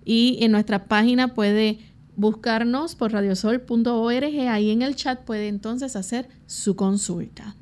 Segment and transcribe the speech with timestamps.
[0.06, 1.80] y en nuestra página puede
[2.16, 4.50] buscarnos por radiosol.org.
[4.50, 7.58] Ahí en el chat puede entonces hacer su consulta.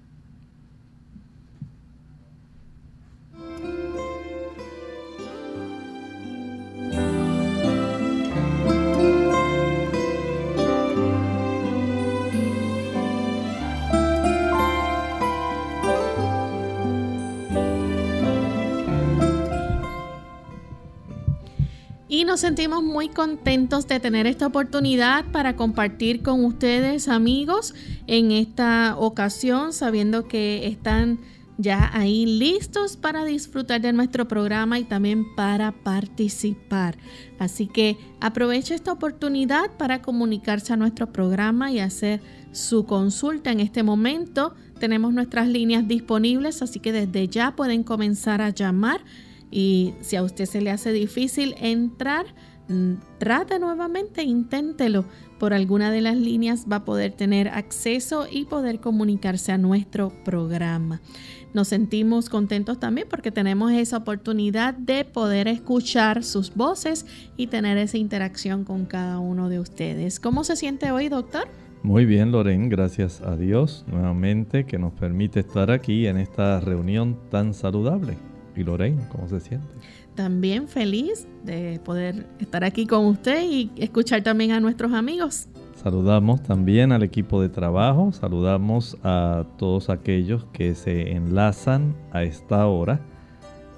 [22.13, 27.73] Y nos sentimos muy contentos de tener esta oportunidad para compartir con ustedes, amigos,
[28.05, 31.17] en esta ocasión, sabiendo que están
[31.57, 36.99] ya ahí listos para disfrutar de nuestro programa y también para participar.
[37.39, 43.51] Así que aproveche esta oportunidad para comunicarse a nuestro programa y hacer su consulta.
[43.51, 49.01] En este momento tenemos nuestras líneas disponibles, así que desde ya pueden comenzar a llamar
[49.53, 52.25] y si a usted se le hace difícil entrar,
[52.69, 55.05] mm, trate nuevamente, inténtelo.
[55.37, 60.11] Por alguna de las líneas va a poder tener acceso y poder comunicarse a nuestro
[60.25, 61.01] programa.
[61.53, 67.05] Nos sentimos contentos también porque tenemos esa oportunidad de poder escuchar sus voces
[67.37, 70.19] y tener esa interacción con cada uno de ustedes.
[70.19, 71.47] ¿Cómo se siente hoy, doctor?
[71.83, 77.19] Muy bien, Loren, gracias a Dios nuevamente que nos permite estar aquí en esta reunión
[77.29, 78.17] tan saludable.
[78.55, 79.67] ¿Y Lorraine, cómo se siente?
[80.15, 85.47] También feliz de poder estar aquí con usted y escuchar también a nuestros amigos.
[85.75, 92.67] Saludamos también al equipo de trabajo, saludamos a todos aquellos que se enlazan a esta
[92.67, 93.01] hora.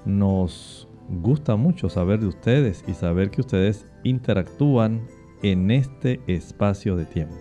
[0.04, 5.06] Nos gusta mucho saber de ustedes y saber que ustedes interactúan
[5.42, 7.36] en este espacio de tiempo.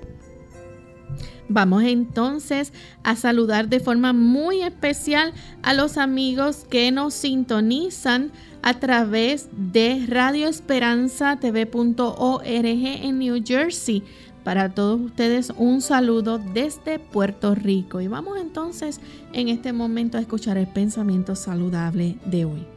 [1.47, 2.73] Vamos entonces
[3.03, 8.31] a saludar de forma muy especial a los amigos que nos sintonizan
[8.63, 14.03] a través de Radio Esperanza TV.org en New Jersey.
[14.43, 18.01] Para todos ustedes un saludo desde Puerto Rico.
[18.01, 18.99] Y vamos entonces
[19.33, 22.67] en este momento a escuchar el pensamiento saludable de hoy.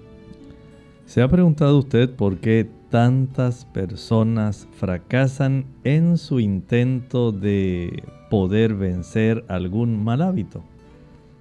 [1.07, 9.45] ¿Se ha preguntado usted por qué tantas personas fracasan en su intento de poder vencer
[9.49, 10.63] algún mal hábito.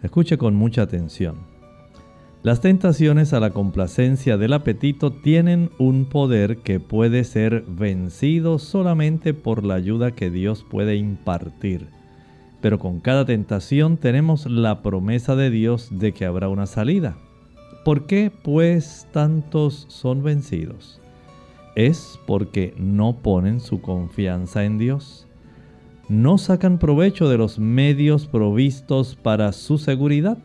[0.04, 1.36] Escuche con mucha atención.
[2.44, 9.34] Las tentaciones a la complacencia del apetito tienen un poder que puede ser vencido solamente
[9.34, 11.88] por la ayuda que Dios puede impartir.
[12.62, 17.18] Pero con cada tentación tenemos la promesa de Dios de que habrá una salida.
[17.83, 21.01] ¿Por qué pues tantos son vencidos?
[21.75, 25.26] Es porque no ponen su confianza en Dios.
[26.09, 30.38] No sacan provecho de los medios provistos para su seguridad.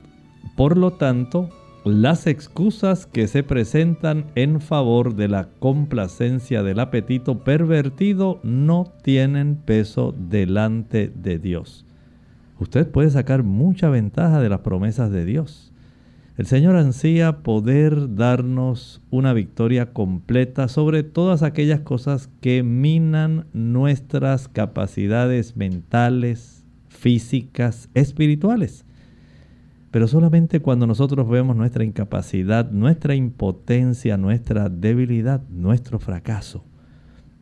[0.56, 1.50] Por lo tanto,
[1.85, 9.56] las excusas que se presentan en favor de la complacencia del apetito pervertido no tienen
[9.56, 11.87] peso delante de Dios.
[12.59, 15.72] Usted puede sacar mucha ventaja de las promesas de Dios.
[16.38, 24.49] El Señor ansía poder darnos una victoria completa sobre todas aquellas cosas que minan nuestras
[24.49, 28.87] capacidades mentales, físicas, espirituales.
[29.90, 36.64] Pero solamente cuando nosotros vemos nuestra incapacidad, nuestra impotencia, nuestra debilidad, nuestro fracaso,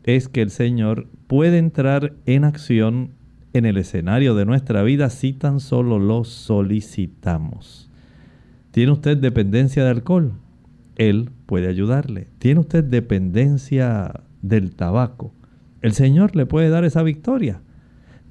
[0.03, 3.11] es que el Señor puede entrar en acción
[3.53, 7.90] en el escenario de nuestra vida si tan solo lo solicitamos.
[8.71, 10.33] ¿Tiene usted dependencia de alcohol?
[10.95, 12.27] Él puede ayudarle.
[12.39, 15.33] ¿Tiene usted dependencia del tabaco?
[15.81, 17.61] El Señor le puede dar esa victoria.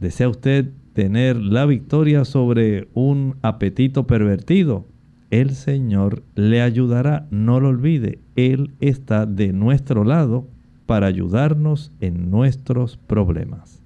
[0.00, 4.87] ¿Desea usted tener la victoria sobre un apetito pervertido,
[5.31, 10.48] el Señor le ayudará, no lo olvide, Él está de nuestro lado
[10.87, 13.79] para ayudarnos en nuestros problemas.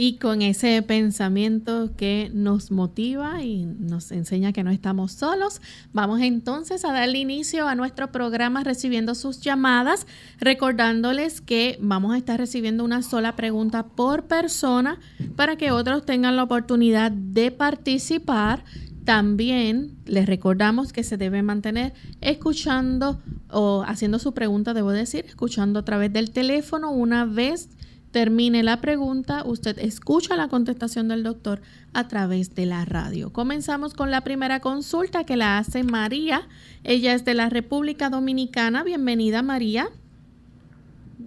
[0.00, 5.60] Y con ese pensamiento que nos motiva y nos enseña que no estamos solos,
[5.92, 10.06] vamos entonces a darle inicio a nuestro programa recibiendo sus llamadas,
[10.38, 15.00] recordándoles que vamos a estar recibiendo una sola pregunta por persona
[15.34, 18.62] para que otros tengan la oportunidad de participar.
[19.04, 25.80] También les recordamos que se debe mantener escuchando o haciendo su pregunta, debo decir, escuchando
[25.80, 27.68] a través del teléfono una vez
[28.10, 31.60] termine la pregunta, usted escucha la contestación del doctor
[31.92, 33.32] a través de la radio.
[33.32, 36.42] Comenzamos con la primera consulta que la hace María.
[36.84, 38.82] Ella es de la República Dominicana.
[38.82, 39.88] Bienvenida, María.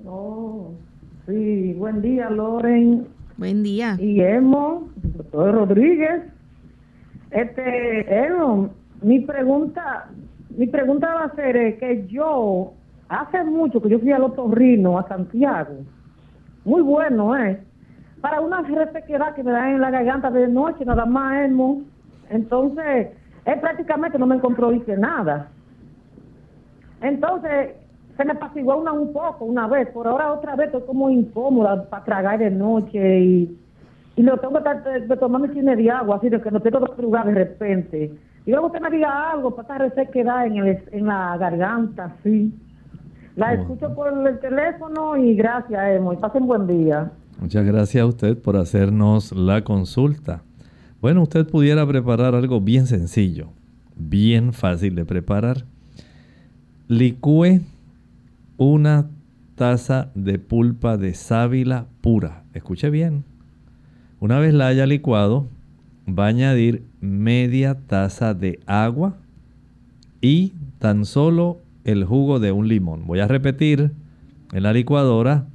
[0.05, 0.71] Oh,
[1.27, 3.07] sí, buen día, Loren.
[3.37, 3.97] Buen día.
[3.99, 6.23] Y Emo, doctor Rodríguez.
[7.31, 10.09] Este, Emo, mi pregunta,
[10.57, 12.73] mi pregunta va a ser que yo,
[13.07, 15.85] hace mucho que yo fui al otorrino a Santiago
[16.65, 17.59] muy bueno, ¿eh?
[18.21, 21.81] Para una resequedad que me da en la garganta de noche, nada más, Elmo.
[22.29, 23.09] Entonces,
[23.45, 25.47] él prácticamente no me encontró, dice nada.
[27.01, 27.71] Entonces,
[28.15, 31.89] se me apaciguó una un poco una vez, por ahora otra vez estoy como incómoda
[31.89, 33.59] para tragar de noche y,
[34.15, 36.85] y lo tengo que de tomar mi cine de agua, así de que no tengo
[36.85, 38.11] que lugar de repente.
[38.45, 42.53] Y luego usted me diga algo para esta resequedad en, el, en la garganta, sí.
[43.35, 46.13] La escucho por el teléfono y gracias, Emo.
[46.13, 47.11] Y pasen buen día.
[47.39, 50.43] Muchas gracias a usted por hacernos la consulta.
[51.01, 53.47] Bueno, usted pudiera preparar algo bien sencillo,
[53.95, 55.65] bien fácil de preparar.
[56.87, 57.61] Licúe
[58.57, 59.07] una
[59.55, 62.43] taza de pulpa de sábila pura.
[62.53, 63.23] Escuche bien.
[64.19, 65.47] Una vez la haya licuado,
[66.07, 69.15] va a añadir media taza de agua
[70.21, 73.05] y tan solo el jugo de un limón.
[73.07, 73.91] Voy a repetir
[74.53, 75.47] en la licuadora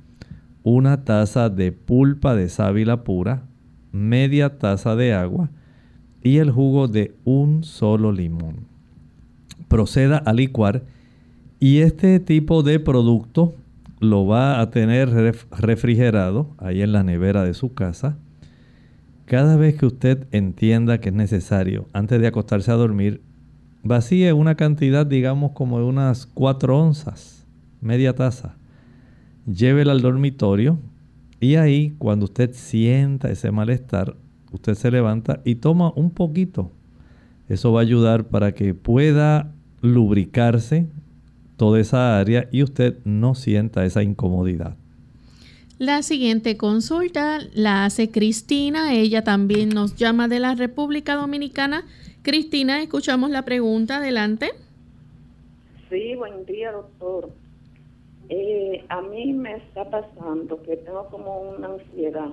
[0.62, 3.44] una taza de pulpa de sábila pura,
[3.92, 5.50] media taza de agua
[6.22, 8.66] y el jugo de un solo limón.
[9.68, 10.82] Proceda a licuar
[11.60, 13.54] y este tipo de producto
[14.00, 15.10] lo va a tener
[15.50, 18.18] refrigerado ahí en la nevera de su casa.
[19.24, 23.22] Cada vez que usted entienda que es necesario, antes de acostarse a dormir,
[23.88, 27.46] Vacíe una cantidad, digamos, como de unas 4 onzas,
[27.80, 28.56] media taza.
[29.46, 30.80] Llévela al dormitorio
[31.38, 34.16] y ahí, cuando usted sienta ese malestar,
[34.50, 36.72] usted se levanta y toma un poquito.
[37.48, 39.52] Eso va a ayudar para que pueda
[39.82, 40.88] lubricarse
[41.56, 44.76] toda esa área y usted no sienta esa incomodidad.
[45.78, 48.94] La siguiente consulta la hace Cristina.
[48.94, 51.84] Ella también nos llama de la República Dominicana
[52.26, 53.98] Cristina, escuchamos la pregunta.
[53.98, 54.50] Adelante.
[55.88, 57.30] Sí, buen día, doctor.
[58.28, 62.30] Eh, a mí me está pasando que tengo como una ansiedad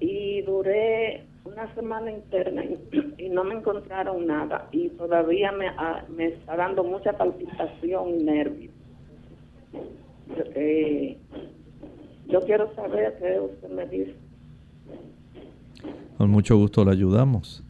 [0.00, 2.64] y duré una semana interna
[3.18, 8.24] y, no me encontraron nada y todavía me, ah, me está dando mucha palpitación y
[8.24, 8.74] nervios.
[10.56, 11.18] Eh,
[12.26, 14.16] yo quiero saber qué usted me dice.
[16.18, 17.64] Con mucho gusto le ayudamos.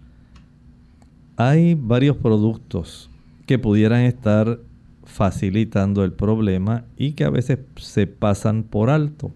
[1.36, 3.10] Hay varios productos
[3.46, 4.60] que pudieran estar
[5.04, 9.32] facilitando el problema y que a veces se pasan por alto.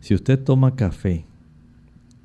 [0.00, 1.24] Si usted toma café,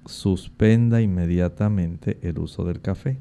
[0.06, 3.18] suspenda inmediatamente el uso del café.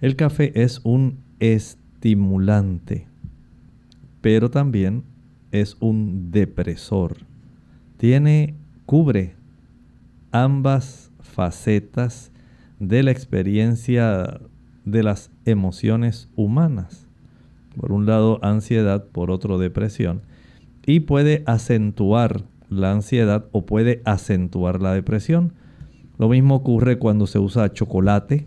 [0.00, 3.06] El café es un estimulante,
[4.20, 5.02] pero también
[5.50, 7.16] es un depresor.
[7.96, 8.54] Tiene,
[8.86, 9.34] cubre
[10.30, 12.30] ambas facetas
[12.78, 14.40] de la experiencia
[14.90, 17.06] de las emociones humanas.
[17.76, 20.22] Por un lado ansiedad, por otro depresión.
[20.86, 25.52] Y puede acentuar la ansiedad o puede acentuar la depresión.
[26.18, 28.46] Lo mismo ocurre cuando se usa chocolate,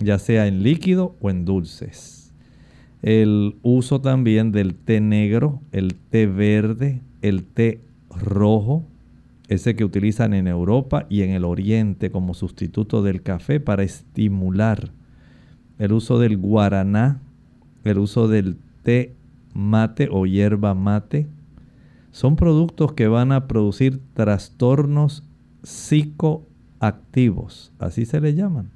[0.00, 2.32] ya sea en líquido o en dulces.
[3.02, 8.84] El uso también del té negro, el té verde, el té rojo,
[9.48, 14.92] ese que utilizan en Europa y en el Oriente como sustituto del café para estimular.
[15.82, 17.20] El uso del guaraná,
[17.82, 19.16] el uso del té
[19.52, 21.26] mate o hierba mate,
[22.12, 25.24] son productos que van a producir trastornos
[25.64, 28.70] psicoactivos, así se le llaman.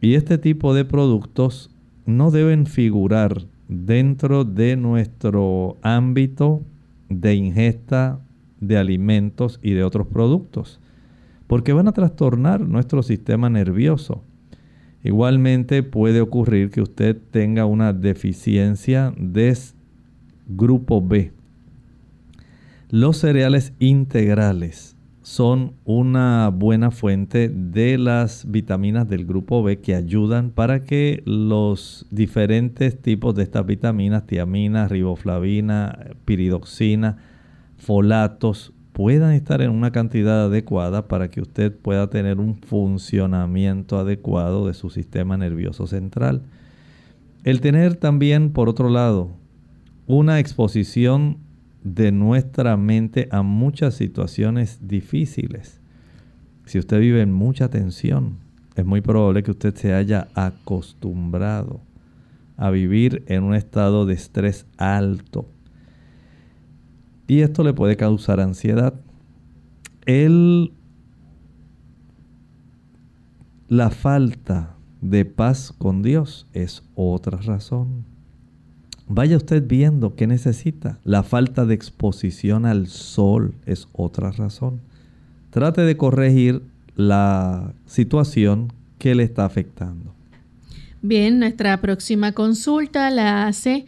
[0.00, 1.70] Y este tipo de productos
[2.06, 6.62] no deben figurar dentro de nuestro ámbito
[7.08, 8.18] de ingesta
[8.58, 10.80] de alimentos y de otros productos,
[11.46, 14.24] porque van a trastornar nuestro sistema nervioso.
[15.04, 19.56] Igualmente puede ocurrir que usted tenga una deficiencia de
[20.46, 21.32] grupo B.
[22.88, 30.50] Los cereales integrales son una buena fuente de las vitaminas del grupo B que ayudan
[30.50, 37.18] para que los diferentes tipos de estas vitaminas, tiamina, riboflavina, piridoxina,
[37.76, 44.66] folatos puedan estar en una cantidad adecuada para que usted pueda tener un funcionamiento adecuado
[44.66, 46.42] de su sistema nervioso central.
[47.44, 49.30] El tener también, por otro lado,
[50.06, 51.38] una exposición
[51.82, 55.80] de nuestra mente a muchas situaciones difíciles.
[56.66, 58.36] Si usted vive en mucha tensión,
[58.76, 61.80] es muy probable que usted se haya acostumbrado
[62.56, 65.48] a vivir en un estado de estrés alto
[67.32, 68.92] y esto le puede causar ansiedad.
[70.04, 70.70] El,
[73.68, 78.04] la falta de paz con Dios es otra razón.
[79.08, 80.98] Vaya usted viendo qué necesita.
[81.04, 84.82] La falta de exposición al sol es otra razón.
[85.48, 86.60] Trate de corregir
[86.96, 90.12] la situación que le está afectando.
[91.00, 93.86] Bien, nuestra próxima consulta la hace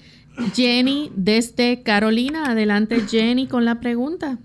[0.55, 2.51] Jenny desde Carolina.
[2.51, 4.39] Adelante Jenny con la pregunta.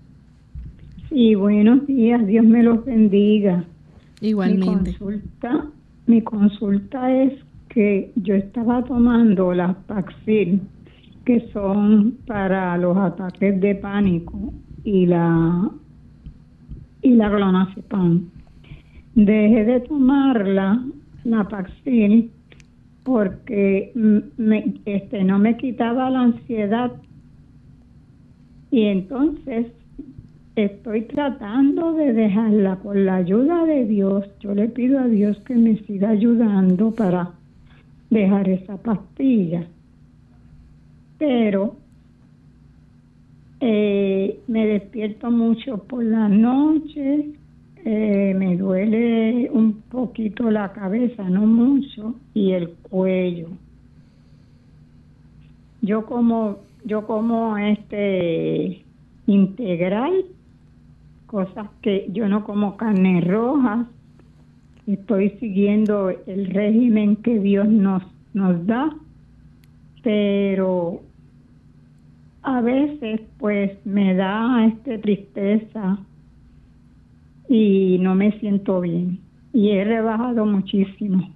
[1.08, 3.64] Sí, buenos días, Dios me los bendiga.
[4.20, 4.90] Igualmente.
[4.90, 5.66] Mi consulta,
[6.06, 7.32] mi consulta es
[7.68, 10.60] que yo estaba tomando las Paxil,
[11.24, 14.52] que son para los ataques de pánico,
[14.84, 15.70] y la
[17.02, 18.28] y la clonazepam.
[19.14, 20.84] Dejé de tomarla,
[21.24, 22.30] la Paxil,
[23.04, 26.92] porque me, este, no me quitaba la ansiedad
[28.70, 29.66] y entonces
[30.54, 34.26] estoy tratando de dejarla con la ayuda de Dios.
[34.40, 37.32] Yo le pido a Dios que me siga ayudando para
[38.10, 39.66] dejar esa pastilla.
[41.18, 41.76] Pero
[43.60, 47.39] eh, me despierto mucho por la noche
[47.84, 53.48] eh, me duele un poquito la cabeza, no mucho, y el cuello.
[55.82, 58.84] Yo como, yo como este
[59.26, 60.24] integral,
[61.26, 63.86] cosas que yo no como carne roja,
[64.86, 68.02] estoy siguiendo el régimen que Dios nos,
[68.34, 68.94] nos da,
[70.02, 71.00] pero
[72.42, 75.98] a veces pues me da este tristeza
[77.50, 79.18] y no me siento bien.
[79.52, 81.34] Y he rebajado muchísimo.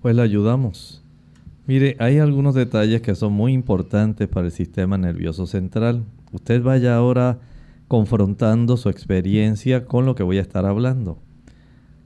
[0.00, 1.02] Pues le ayudamos.
[1.66, 6.04] Mire, hay algunos detalles que son muy importantes para el sistema nervioso central.
[6.30, 7.40] Usted vaya ahora
[7.88, 11.18] confrontando su experiencia con lo que voy a estar hablando.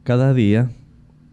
[0.04, 0.70] Cada día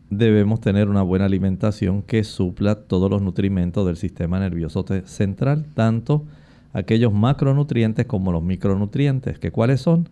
[0.10, 6.26] debemos tener una buena alimentación que supla todos los nutrimentos del sistema nervioso central, tanto
[6.76, 9.40] aquellos macronutrientes como los micronutrientes.
[9.40, 10.10] ¿Que ¿Cuáles son?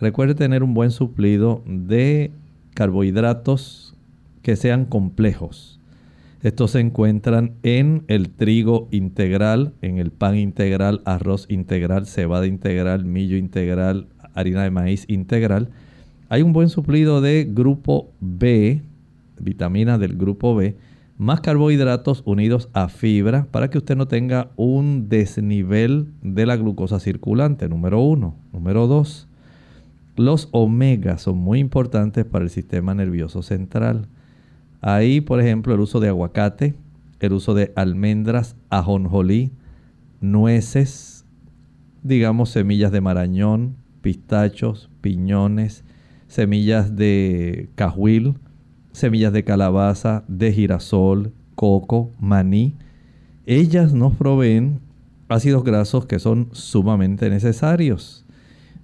[0.00, 2.32] Recuerde tener un buen suplido de
[2.72, 3.94] carbohidratos
[4.40, 5.78] que sean complejos.
[6.42, 13.04] Estos se encuentran en el trigo integral, en el pan integral, arroz integral, cebada integral,
[13.04, 15.68] millo integral, harina de maíz integral.
[16.30, 18.80] Hay un buen suplido de grupo B,
[19.38, 20.76] vitaminas del grupo B,
[21.16, 26.98] más carbohidratos unidos a fibra para que usted no tenga un desnivel de la glucosa
[26.98, 28.34] circulante, número uno.
[28.52, 29.28] Número dos,
[30.16, 34.08] los omegas son muy importantes para el sistema nervioso central.
[34.80, 36.74] Ahí, por ejemplo, el uso de aguacate,
[37.20, 39.52] el uso de almendras, ajonjolí,
[40.20, 41.24] nueces,
[42.02, 45.84] digamos semillas de marañón, pistachos, piñones,
[46.28, 48.34] semillas de cajuil,
[48.94, 52.76] semillas de calabaza, de girasol, coco, maní.
[53.44, 54.80] Ellas nos proveen
[55.28, 58.24] ácidos grasos que son sumamente necesarios.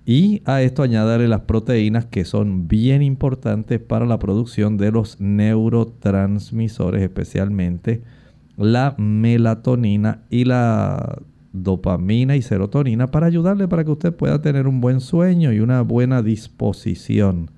[0.05, 5.21] Y a esto añadirle las proteínas que son bien importantes para la producción de los
[5.21, 8.03] neurotransmisores, especialmente
[8.57, 14.81] la melatonina y la dopamina y serotonina para ayudarle para que usted pueda tener un
[14.81, 17.51] buen sueño y una buena disposición.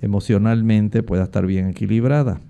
[0.00, 2.40] Emocionalmente pueda estar bien equilibrada.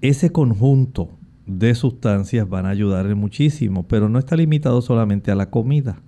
[0.00, 1.10] Ese conjunto
[1.46, 6.00] de sustancias van a ayudarle muchísimo, pero no está limitado solamente a la comida.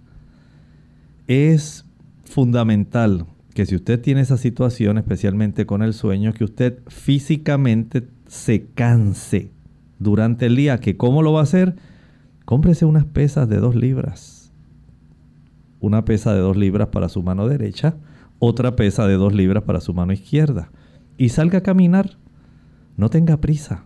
[1.26, 1.84] Es
[2.24, 8.66] fundamental que si usted tiene esa situación, especialmente con el sueño, que usted físicamente se
[8.66, 9.50] canse
[9.98, 10.78] durante el día.
[10.78, 11.76] ¿Que ¿Cómo lo va a hacer?
[12.44, 14.52] Cómprese unas pesas de dos libras.
[15.80, 17.96] Una pesa de dos libras para su mano derecha,
[18.40, 20.72] otra pesa de dos libras para su mano izquierda.
[21.16, 22.18] Y salga a caminar.
[22.96, 23.84] No tenga prisa.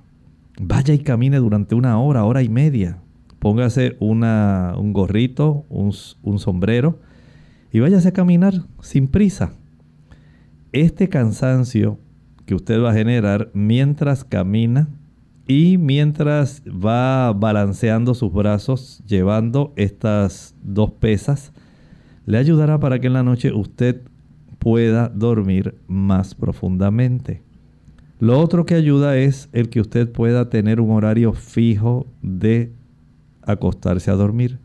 [0.58, 3.02] Vaya y camine durante una hora, hora y media.
[3.40, 5.92] Póngase un gorrito, un,
[6.22, 7.00] un sombrero
[7.74, 9.52] y váyase a caminar sin prisa.
[10.72, 11.98] Este cansancio
[12.46, 14.88] que usted va a generar mientras camina
[15.46, 21.52] y mientras va balanceando sus brazos, llevando estas dos pesas,
[22.26, 24.02] le ayudará para que en la noche usted
[24.64, 27.42] pueda dormir más profundamente.
[28.18, 32.72] Lo otro que ayuda es el que usted pueda tener un horario fijo de
[33.42, 34.58] acostarse a dormir.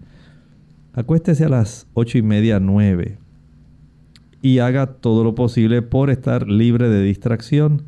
[0.93, 3.17] Acuéstese a las ocho y media, nueve
[4.41, 7.83] y haga todo lo posible por estar libre de distracción.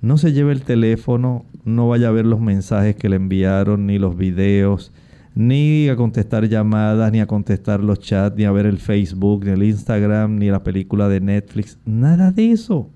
[0.00, 3.98] No se lleve el teléfono, no vaya a ver los mensajes que le enviaron, ni
[3.98, 4.92] los videos,
[5.34, 9.52] ni a contestar llamadas, ni a contestar los chats, ni a ver el Facebook, ni
[9.52, 11.78] el Instagram, ni la película de Netflix.
[11.84, 12.90] Nada de eso.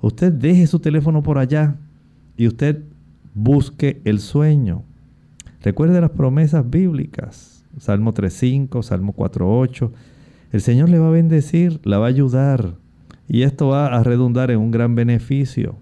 [0.00, 1.76] Usted deje su teléfono por allá
[2.36, 2.82] y usted
[3.34, 4.82] busque el sueño.
[5.62, 7.64] Recuerde las promesas bíblicas.
[7.78, 9.90] Salmo 3.5, Salmo 4.8.
[10.50, 12.74] El Señor le va a bendecir, la va a ayudar.
[13.28, 15.76] Y esto va a redundar en un gran beneficio.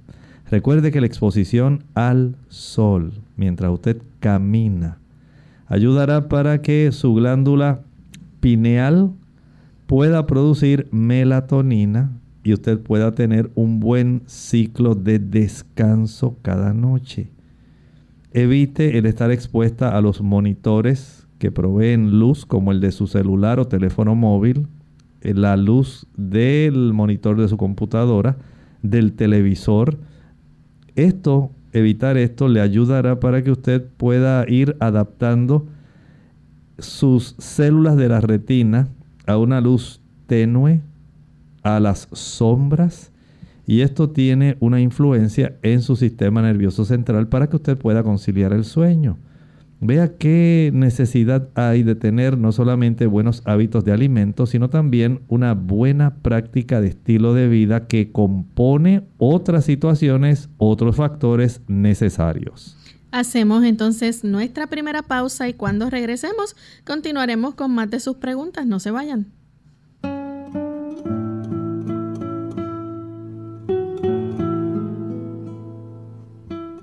[0.50, 4.99] Recuerde que la exposición al sol, mientras usted camina,
[5.70, 7.80] ayudará para que su glándula
[8.40, 9.12] pineal
[9.87, 17.30] pueda producir melatonina y usted pueda tener un buen ciclo de descanso cada noche.
[18.33, 23.61] Evite el estar expuesta a los monitores que proveen luz como el de su celular
[23.61, 24.66] o teléfono móvil,
[25.20, 28.38] eh, la luz del monitor de su computadora,
[28.83, 29.98] del televisor,
[30.96, 35.66] esto, evitar esto, le ayudará para que usted pueda ir adaptando
[36.78, 38.88] sus células de la retina
[39.26, 40.80] a una luz tenue,
[41.62, 43.12] a las sombras,
[43.66, 48.52] y esto tiene una influencia en su sistema nervioso central para que usted pueda conciliar
[48.52, 49.18] el sueño.
[49.83, 55.55] Vea qué necesidad hay de tener no solamente buenos hábitos de alimento, sino también una
[55.55, 62.77] buena práctica de estilo de vida que compone otras situaciones, otros factores necesarios.
[63.11, 68.66] Hacemos entonces nuestra primera pausa y cuando regresemos continuaremos con más de sus preguntas.
[68.66, 69.33] No se vayan.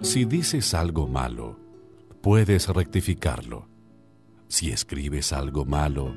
[0.01, 1.56] Si dices algo malo,
[2.27, 3.69] puedes rectificarlo.
[4.49, 6.13] Si escribes algo malo,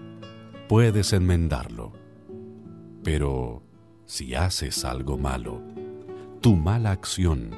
[0.69, 1.93] puedes enmendarlo.
[3.05, 3.63] Pero
[4.07, 5.63] si haces algo malo,
[6.41, 7.51] tu mala acción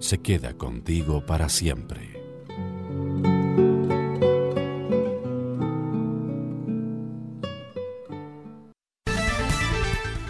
[0.00, 2.20] se queda contigo para siempre.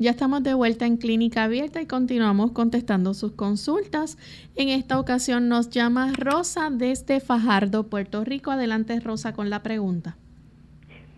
[0.00, 4.16] Ya estamos de vuelta en Clínica Abierta y continuamos contestando sus consultas.
[4.56, 8.50] En esta ocasión nos llama Rosa desde Fajardo, Puerto Rico.
[8.50, 10.16] Adelante, Rosa, con la pregunta.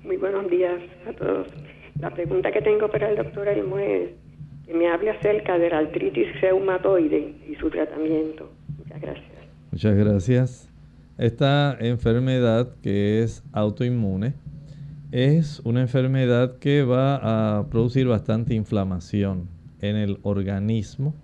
[0.03, 1.47] Muy buenos días a todos.
[2.01, 4.11] La pregunta que tengo para el doctor Elmo es
[4.67, 8.51] que me hable acerca de la artritis reumatoide y su tratamiento.
[8.79, 9.33] Muchas gracias.
[9.71, 10.69] Muchas gracias.
[11.19, 14.35] Esta enfermedad que es autoinmune
[15.13, 21.15] es una enfermedad que va a producir bastante inflamación en el organismo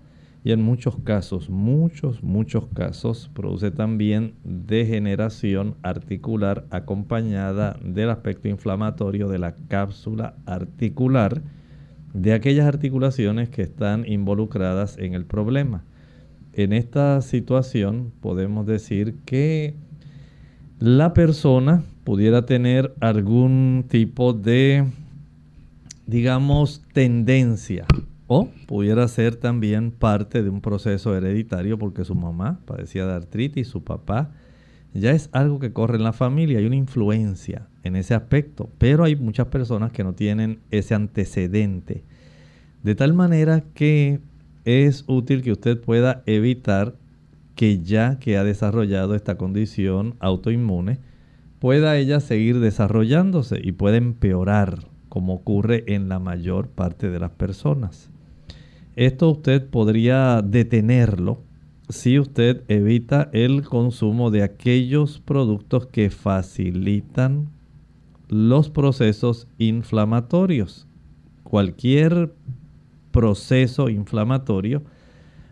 [0.43, 9.27] y en muchos casos, muchos, muchos casos, produce también degeneración articular acompañada del aspecto inflamatorio
[9.27, 11.41] de la cápsula articular
[12.13, 15.83] de aquellas articulaciones que están involucradas en el problema.
[16.53, 19.75] En esta situación podemos decir que
[20.79, 24.85] la persona pudiera tener algún tipo de,
[26.07, 27.85] digamos, tendencia
[28.27, 33.67] o pudiera ser también parte de un proceso hereditario porque su mamá padecía de artritis,
[33.67, 34.31] su papá.
[34.93, 39.03] Ya es algo que corre en la familia, hay una influencia en ese aspecto, pero
[39.03, 42.03] hay muchas personas que no tienen ese antecedente.
[42.83, 44.19] De tal manera que
[44.65, 46.95] es útil que usted pueda evitar
[47.59, 50.99] que ya que ha desarrollado esta condición autoinmune,
[51.59, 57.31] pueda ella seguir desarrollándose y puede empeorar, como ocurre en la mayor parte de las
[57.31, 58.11] personas.
[58.95, 61.41] Esto usted podría detenerlo
[61.89, 67.49] si usted evita el consumo de aquellos productos que facilitan
[68.29, 70.87] los procesos inflamatorios.
[71.43, 72.31] Cualquier
[73.11, 74.81] proceso inflamatorio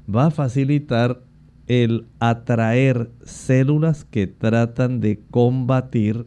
[0.10, 1.27] va a facilitar
[1.68, 6.26] el atraer células que tratan de combatir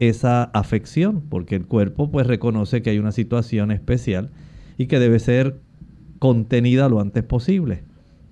[0.00, 4.30] esa afección, porque el cuerpo pues reconoce que hay una situación especial
[4.76, 5.60] y que debe ser
[6.18, 7.84] contenida lo antes posible.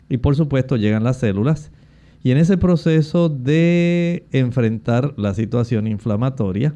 [0.09, 1.71] Y por supuesto llegan las células
[2.23, 6.75] y en ese proceso de enfrentar la situación inflamatoria,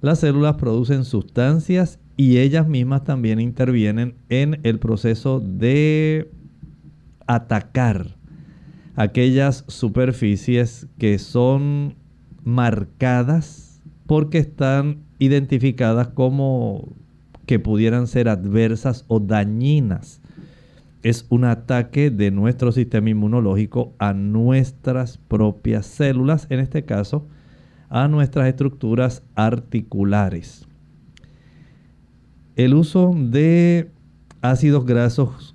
[0.00, 6.30] las células producen sustancias y ellas mismas también intervienen en el proceso de
[7.26, 8.17] atacar
[8.98, 11.94] aquellas superficies que son
[12.42, 16.96] marcadas porque están identificadas como
[17.46, 20.20] que pudieran ser adversas o dañinas.
[21.04, 27.28] Es un ataque de nuestro sistema inmunológico a nuestras propias células, en este caso
[27.90, 30.66] a nuestras estructuras articulares.
[32.56, 33.92] El uso de
[34.42, 35.54] ácidos grasos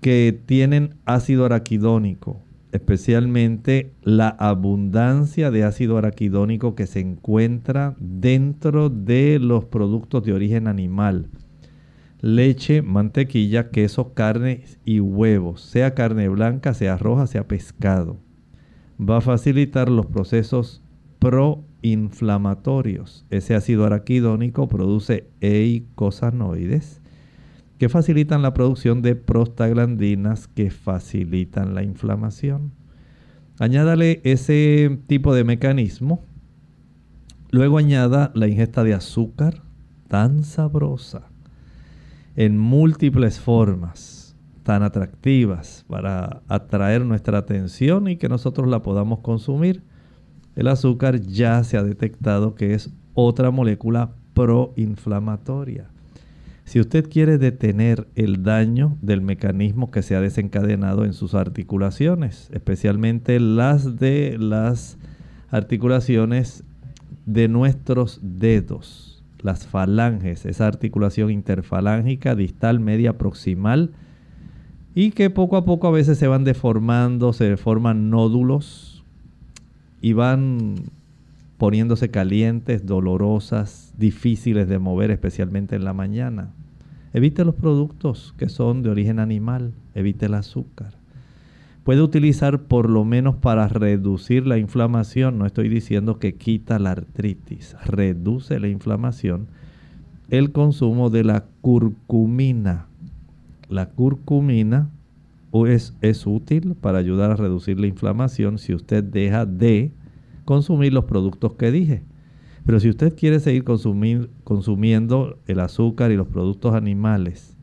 [0.00, 2.40] que tienen ácido araquidónico
[2.72, 10.68] especialmente la abundancia de ácido araquidónico que se encuentra dentro de los productos de origen
[10.68, 11.28] animal.
[12.20, 18.18] Leche, mantequilla, queso, carne y huevos, sea carne blanca, sea roja, sea pescado.
[19.00, 20.82] Va a facilitar los procesos
[21.18, 23.24] proinflamatorios.
[23.30, 26.99] Ese ácido araquidónico produce eicosanoides
[27.80, 32.72] que facilitan la producción de prostaglandinas que facilitan la inflamación.
[33.58, 36.22] Añádale ese tipo de mecanismo.
[37.50, 39.62] Luego añada la ingesta de azúcar
[40.08, 41.30] tan sabrosa
[42.36, 49.84] en múltiples formas tan atractivas para atraer nuestra atención y que nosotros la podamos consumir.
[50.54, 55.88] El azúcar ya se ha detectado que es otra molécula proinflamatoria.
[56.70, 62.48] Si usted quiere detener el daño del mecanismo que se ha desencadenado en sus articulaciones,
[62.52, 64.96] especialmente las de las
[65.50, 66.62] articulaciones
[67.26, 73.90] de nuestros dedos, las falanges, esa articulación interfalángica distal, media, proximal,
[74.94, 79.02] y que poco a poco a veces se van deformando, se forman nódulos
[80.00, 80.76] y van
[81.58, 86.52] poniéndose calientes, dolorosas, difíciles de mover, especialmente en la mañana.
[87.12, 90.94] Evite los productos que son de origen animal, evite el azúcar.
[91.84, 96.92] Puede utilizar por lo menos para reducir la inflamación, no estoy diciendo que quita la
[96.92, 99.48] artritis, reduce la inflamación,
[100.28, 102.86] el consumo de la curcumina.
[103.68, 104.90] La curcumina
[105.66, 109.90] es, útil para ayudar a reducir la inflamación si usted deja de
[110.44, 112.02] consumir los productos que dije.
[112.64, 117.56] Pero si usted quiere seguir consumiendo el azúcar y los productos animales,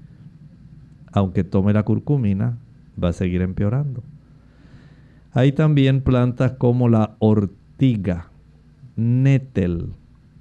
[1.12, 2.57] aunque tome la curcumina,
[3.01, 4.03] va a seguir empeorando.
[5.33, 8.31] Hay también plantas como la ortiga,
[8.95, 9.93] netel,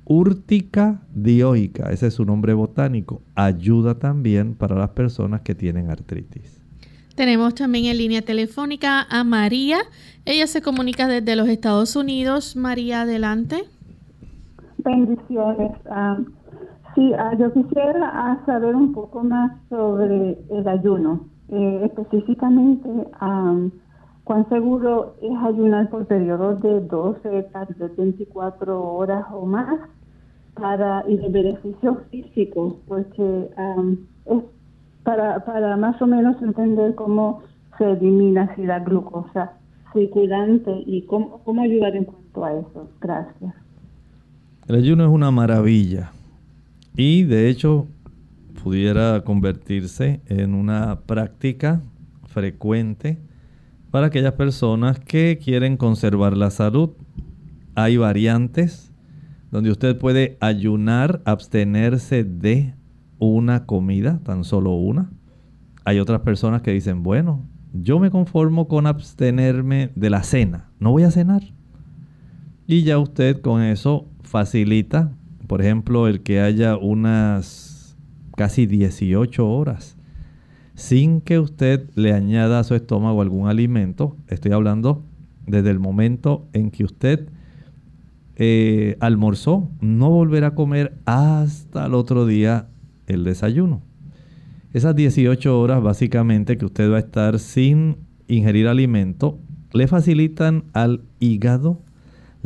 [0.04, 6.62] urtica dioica, ese es su nombre botánico, ayuda también para las personas que tienen artritis.
[7.14, 9.78] Tenemos también en línea telefónica a María.
[10.26, 12.56] Ella se comunica desde los Estados Unidos.
[12.56, 13.64] María, adelante.
[14.86, 15.72] Bendiciones.
[15.90, 16.16] Ah,
[16.94, 21.26] sí, ah, yo quisiera ah, saber un poco más sobre el ayuno.
[21.48, 22.88] Eh, específicamente,
[24.22, 29.80] ¿cuán seguro es ayunar por periodos de 12, de 24 horas o más
[30.54, 32.78] para y de beneficio físico?
[32.86, 33.50] Porque
[34.26, 34.42] es
[35.02, 37.42] para, para más o menos entender cómo
[37.76, 39.52] se elimina si la glucosa
[39.92, 42.88] circulante y cómo, cómo ayudar en cuanto a eso.
[43.00, 43.65] Gracias.
[44.68, 46.10] El ayuno es una maravilla
[46.96, 47.86] y de hecho
[48.64, 51.82] pudiera convertirse en una práctica
[52.24, 53.20] frecuente
[53.92, 56.90] para aquellas personas que quieren conservar la salud.
[57.76, 58.92] Hay variantes
[59.52, 62.74] donde usted puede ayunar, abstenerse de
[63.20, 65.12] una comida, tan solo una.
[65.84, 70.90] Hay otras personas que dicen, bueno, yo me conformo con abstenerme de la cena, no
[70.90, 71.44] voy a cenar.
[72.66, 75.12] Y ya usted con eso facilita,
[75.46, 77.96] por ejemplo, el que haya unas
[78.36, 79.96] casi 18 horas
[80.74, 84.16] sin que usted le añada a su estómago algún alimento.
[84.28, 85.04] Estoy hablando
[85.46, 87.30] desde el momento en que usted
[88.36, 92.68] eh, almorzó, no volverá a comer hasta el otro día
[93.06, 93.82] el desayuno.
[94.74, 97.96] Esas 18 horas básicamente que usted va a estar sin
[98.28, 99.38] ingerir alimento
[99.72, 101.80] le facilitan al hígado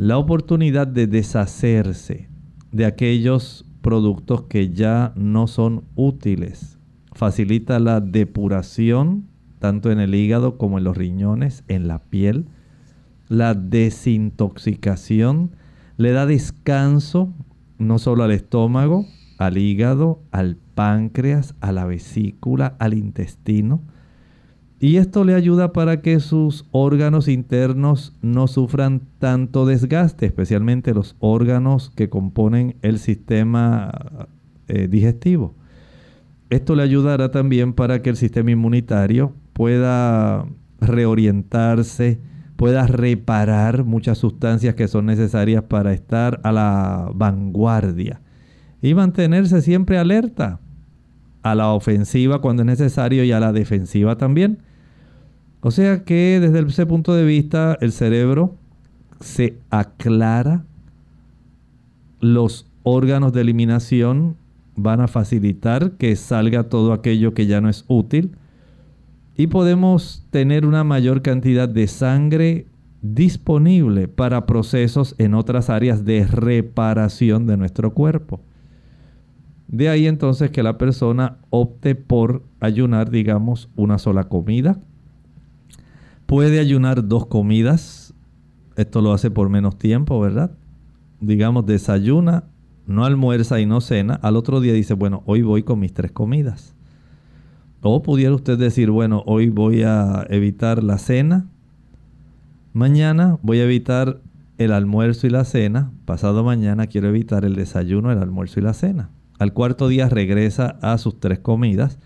[0.01, 2.27] la oportunidad de deshacerse
[2.71, 6.79] de aquellos productos que ya no son útiles.
[7.13, 9.27] Facilita la depuración
[9.59, 12.47] tanto en el hígado como en los riñones, en la piel.
[13.29, 15.51] La desintoxicación
[15.97, 17.31] le da descanso
[17.77, 19.05] no solo al estómago,
[19.37, 23.83] al hígado, al páncreas, a la vesícula, al intestino.
[24.83, 31.15] Y esto le ayuda para que sus órganos internos no sufran tanto desgaste, especialmente los
[31.19, 34.27] órganos que componen el sistema
[34.67, 35.53] eh, digestivo.
[36.49, 40.47] Esto le ayudará también para que el sistema inmunitario pueda
[40.79, 42.19] reorientarse,
[42.55, 48.19] pueda reparar muchas sustancias que son necesarias para estar a la vanguardia
[48.81, 50.59] y mantenerse siempre alerta
[51.43, 54.70] a la ofensiva cuando es necesario y a la defensiva también.
[55.61, 58.55] O sea que desde ese punto de vista el cerebro
[59.19, 60.65] se aclara,
[62.19, 64.37] los órganos de eliminación
[64.75, 68.31] van a facilitar que salga todo aquello que ya no es útil
[69.35, 72.65] y podemos tener una mayor cantidad de sangre
[73.01, 78.41] disponible para procesos en otras áreas de reparación de nuestro cuerpo.
[79.67, 84.79] De ahí entonces que la persona opte por ayunar, digamos, una sola comida.
[86.31, 88.13] Puede ayunar dos comidas.
[88.77, 90.51] Esto lo hace por menos tiempo, ¿verdad?
[91.19, 92.45] Digamos, desayuna,
[92.87, 94.13] no almuerza y no cena.
[94.13, 96.73] Al otro día dice, bueno, hoy voy con mis tres comidas.
[97.81, 101.49] O pudiera usted decir, bueno, hoy voy a evitar la cena.
[102.71, 104.21] Mañana voy a evitar
[104.57, 105.91] el almuerzo y la cena.
[106.05, 109.09] Pasado mañana quiero evitar el desayuno, el almuerzo y la cena.
[109.37, 111.99] Al cuarto día regresa a sus tres comidas.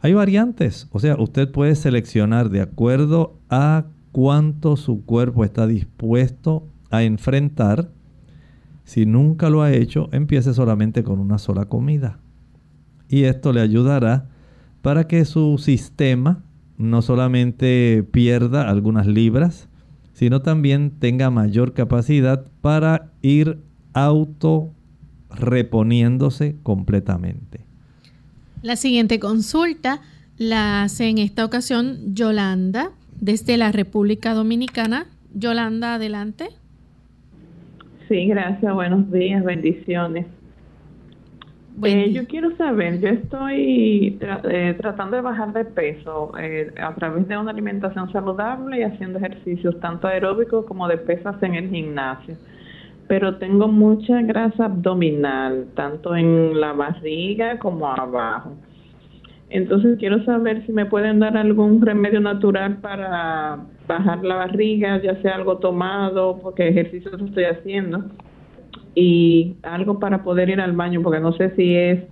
[0.00, 6.68] Hay variantes, o sea, usted puede seleccionar de acuerdo a cuánto su cuerpo está dispuesto
[6.90, 7.90] a enfrentar.
[8.84, 12.20] Si nunca lo ha hecho, empiece solamente con una sola comida.
[13.08, 14.28] Y esto le ayudará
[14.82, 16.44] para que su sistema
[16.76, 19.68] no solamente pierda algunas libras,
[20.12, 23.58] sino también tenga mayor capacidad para ir
[23.92, 24.72] auto
[25.30, 27.67] reponiéndose completamente.
[28.62, 30.00] La siguiente consulta
[30.36, 32.90] la hace en esta ocasión Yolanda
[33.20, 35.06] desde la República Dominicana.
[35.32, 36.48] Yolanda, adelante.
[38.08, 38.74] Sí, gracias.
[38.74, 40.26] Buenos días, bendiciones.
[41.84, 47.28] Eh, yo quiero saber, yo estoy eh, tratando de bajar de peso eh, a través
[47.28, 52.36] de una alimentación saludable y haciendo ejercicios tanto aeróbicos como de pesas en el gimnasio.
[53.08, 58.52] Pero tengo mucha grasa abdominal, tanto en la barriga como abajo.
[59.50, 65.20] Entonces quiero saber si me pueden dar algún remedio natural para bajar la barriga, ya
[65.22, 68.04] sea algo tomado, porque ejercicio estoy haciendo,
[68.94, 72.04] y algo para poder ir al baño, porque no sé si es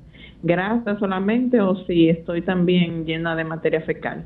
[0.42, 4.24] grasa solamente o si estoy también llena de materia fecal.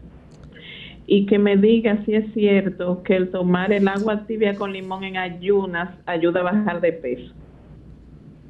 [1.12, 5.02] Y que me diga si es cierto que el tomar el agua tibia con limón
[5.02, 7.34] en ayunas ayuda a bajar de peso.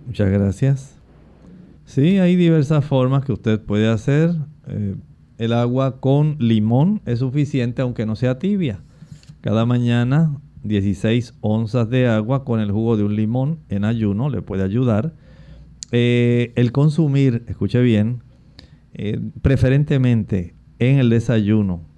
[0.07, 1.01] Muchas gracias.
[1.87, 4.33] Sí, hay diversas formas que usted puede hacer.
[4.68, 4.94] Eh,
[5.38, 8.81] el agua con limón es suficiente aunque no sea tibia.
[9.40, 14.42] Cada mañana 16 onzas de agua con el jugo de un limón en ayuno le
[14.42, 15.14] puede ayudar.
[15.92, 18.23] Eh, el consumir, escuche bien,
[18.92, 21.88] eh, preferentemente en el desayuno,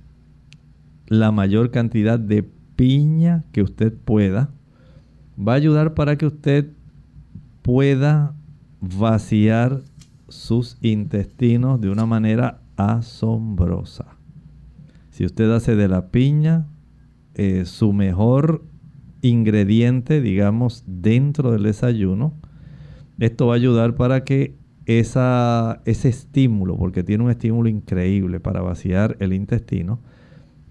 [1.13, 4.49] la mayor cantidad de piña que usted pueda,
[5.39, 6.71] va a ayudar para que usted
[7.61, 8.35] pueda
[8.81, 9.83] vaciar
[10.29, 14.17] sus intestinos de una manera asombrosa.
[15.11, 16.67] Si usted hace de la piña
[17.35, 18.65] eh, su mejor
[19.21, 22.33] ingrediente, digamos, dentro del desayuno,
[23.19, 28.63] esto va a ayudar para que esa, ese estímulo, porque tiene un estímulo increíble para
[28.63, 30.01] vaciar el intestino,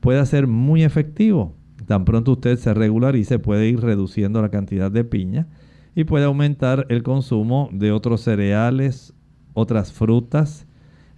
[0.02, 1.56] pueda ser muy efectivo.
[1.88, 5.48] Tan pronto usted se regularice, puede ir reduciendo la cantidad de piña
[5.96, 9.14] y puede aumentar el consumo de otros cereales,
[9.54, 10.68] otras frutas.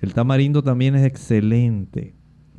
[0.01, 2.15] El tamarindo también es excelente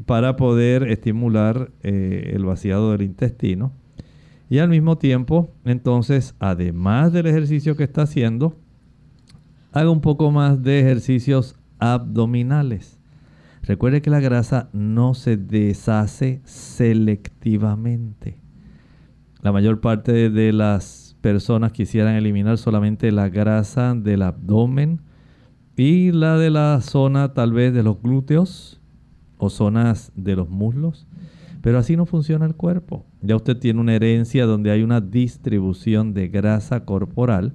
[0.06, 3.72] para poder estimular eh, el vaciado del intestino.
[4.50, 8.56] Y al mismo tiempo, entonces, además del ejercicio que está haciendo,
[9.72, 13.00] haga un poco más de ejercicios abdominales.
[13.66, 18.38] Recuerde que la grasa no se deshace selectivamente.
[19.40, 25.00] La mayor parte de las personas quisieran eliminar solamente la grasa del abdomen
[25.76, 28.82] y la de la zona tal vez de los glúteos
[29.38, 31.06] o zonas de los muslos.
[31.62, 33.06] Pero así no funciona el cuerpo.
[33.22, 37.54] Ya usted tiene una herencia donde hay una distribución de grasa corporal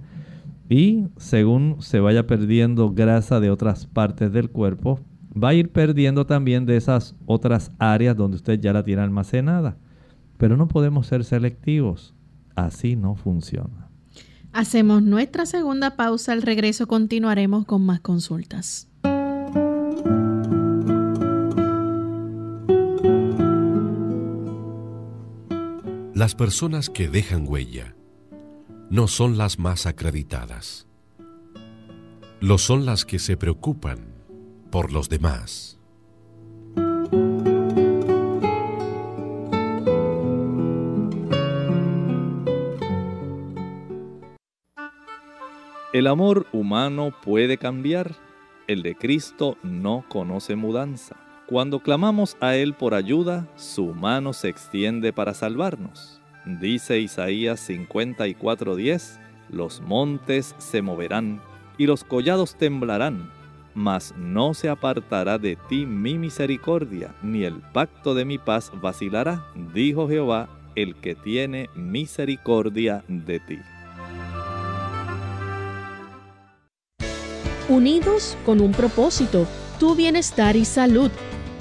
[0.70, 5.00] y según se vaya perdiendo grasa de otras partes del cuerpo,
[5.32, 9.78] va a ir perdiendo también de esas otras áreas donde usted ya la tiene almacenada.
[10.38, 12.16] Pero no podemos ser selectivos.
[12.56, 13.90] Así no funciona.
[14.52, 16.34] Hacemos nuestra segunda pausa.
[16.34, 18.88] Al regreso continuaremos con más consultas.
[26.16, 27.96] Las personas que dejan huella
[28.90, 30.86] no son las más acreditadas.
[32.42, 34.09] Lo son las que se preocupan
[34.70, 35.80] por los demás.
[45.92, 48.16] El amor humano puede cambiar,
[48.68, 51.16] el de Cristo no conoce mudanza.
[51.48, 56.22] Cuando clamamos a Él por ayuda, su mano se extiende para salvarnos.
[56.46, 61.42] Dice Isaías 54:10, los montes se moverán
[61.80, 63.32] y los collados temblarán,
[63.74, 69.46] mas no se apartará de ti mi misericordia, ni el pacto de mi paz vacilará,
[69.74, 73.60] dijo Jehová, el que tiene misericordia de ti.
[77.70, 79.48] unidos con un propósito,
[79.80, 81.10] tu bienestar y salud.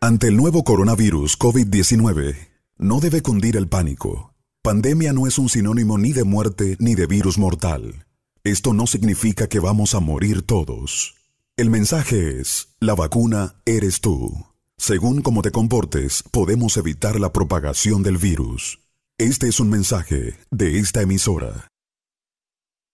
[0.00, 2.36] Ante el nuevo coronavirus COVID-19,
[2.78, 4.29] no debe cundir el pánico.
[4.62, 8.04] Pandemia no es un sinónimo ni de muerte ni de virus mortal.
[8.44, 11.14] Esto no significa que vamos a morir todos.
[11.56, 14.44] El mensaje es, la vacuna eres tú.
[14.76, 18.80] Según cómo te comportes, podemos evitar la propagación del virus.
[19.16, 21.68] Este es un mensaje de esta emisora.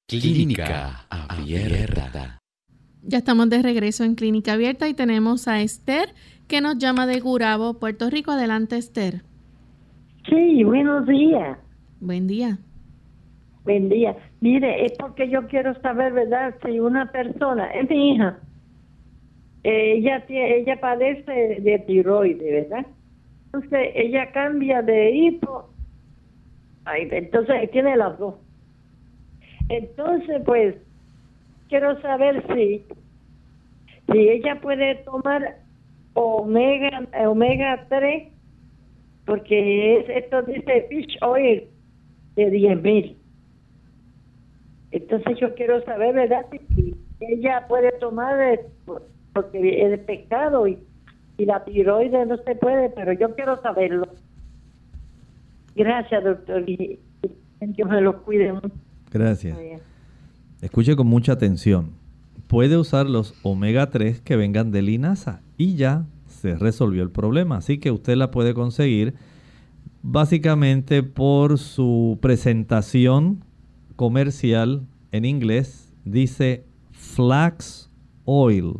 [0.06, 2.38] Clínica Abierta.
[3.02, 6.14] Ya estamos de regreso en Clínica Abierta y tenemos a Esther
[6.46, 8.30] que nos llama de Gurabo, Puerto Rico.
[8.30, 9.24] Adelante, Esther.
[10.28, 11.58] Sí, buenos días.
[12.00, 12.58] Buen día.
[13.64, 14.16] Buen día.
[14.40, 16.54] Mire, es porque yo quiero saber, ¿verdad?
[16.64, 18.38] Si una persona, es mi hija,
[19.62, 22.86] ella, tiene, ella padece de tiroides, ¿verdad?
[23.46, 25.70] Entonces ella cambia de hipo,
[26.84, 28.34] ay, entonces tiene las dos.
[29.68, 30.76] Entonces, pues,
[31.68, 32.84] quiero saber si,
[34.10, 35.58] si ella puede tomar
[36.14, 38.35] omega, omega 3,
[39.26, 41.64] porque es, esto dice fish oil
[42.36, 43.16] de 10 mil.
[44.92, 46.46] Entonces yo quiero saber, ¿verdad?
[46.74, 48.60] Si ella puede tomar, eh,
[49.34, 50.78] porque es pecado y,
[51.36, 54.08] y la tiroides no se puede, pero yo quiero saberlo.
[55.74, 56.68] Gracias, doctor.
[56.68, 56.98] Y
[57.60, 58.70] Dios me lo cuide mucho.
[59.12, 59.58] Gracias.
[60.62, 61.90] Escuche con mucha atención.
[62.48, 66.06] Puede usar los omega 3 que vengan de linaza y ya
[66.54, 67.56] resolvió el problema.
[67.56, 69.14] Así que usted la puede conseguir
[70.02, 73.44] básicamente por su presentación
[73.96, 75.92] comercial en inglés.
[76.04, 77.90] Dice flax
[78.24, 78.74] oil.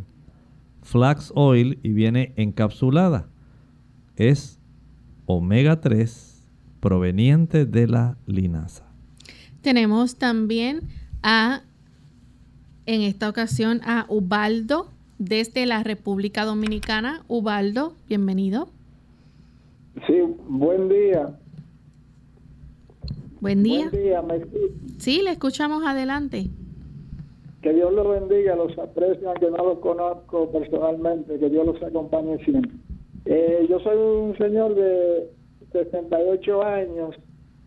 [0.83, 3.29] Flax oil y viene encapsulada.
[4.14, 4.61] Es
[5.27, 6.45] omega 3
[6.81, 8.85] proveniente de la linaza.
[9.61, 10.83] Tenemos también
[11.23, 11.62] a,
[12.87, 17.23] en esta ocasión, a Ubaldo desde la República Dominicana.
[17.29, 18.69] Ubaldo, bienvenido.
[20.07, 21.39] Sí, buen día.
[23.41, 23.89] Buen día.
[23.91, 24.41] Buen día, me
[24.99, 26.47] Sí, le escuchamos adelante.
[27.62, 32.39] Que Dios lo bendiga, los aprecio, aunque no los conozco personalmente, que Dios los acompañe
[32.45, 32.73] siempre.
[33.25, 35.31] Eh, yo soy un señor de
[35.73, 37.17] 68 años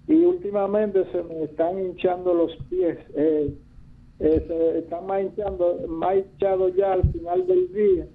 [0.08, 2.98] y últimamente se me están hinchando los pies.
[3.16, 3.54] Eh,
[4.20, 8.08] eh, se hinchando, más hinchados ya al final del día.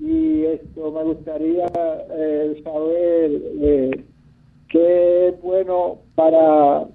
[0.00, 1.66] Y esto me gustaría
[2.10, 4.04] eh, saber eh,
[4.68, 6.86] qué es bueno para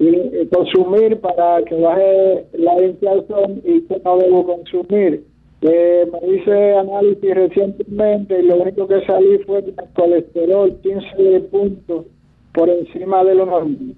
[0.00, 5.24] eh, consumir para que baje la hinchazón y qué no debo consumir.
[5.60, 12.06] Eh, me hice análisis recientemente y lo único que salí fue el colesterol 15 puntos
[12.54, 13.94] por encima de lo normal.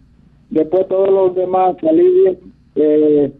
[0.51, 2.39] Después todos los demás salí
[2.75, 3.35] bien.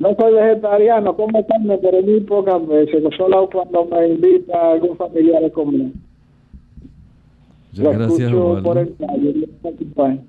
[0.00, 5.44] No soy vegetariano, como carne, pero muy pocas veces, solo cuando me invita algún familiar
[5.44, 5.92] a comer.
[7.72, 8.62] Muchas gracias, escucho Osvaldo.
[8.62, 10.24] por el radio.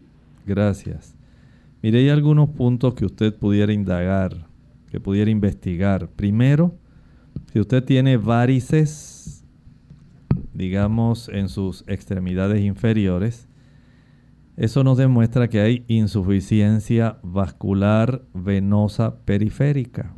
[0.45, 1.15] Gracias.
[1.81, 4.45] Mire, hay algunos puntos que usted pudiera indagar,
[4.91, 6.09] que pudiera investigar.
[6.09, 6.73] Primero,
[7.53, 9.45] si usted tiene varices,
[10.53, 13.47] digamos, en sus extremidades inferiores,
[14.61, 20.13] eso nos demuestra que hay insuficiencia vascular venosa periférica.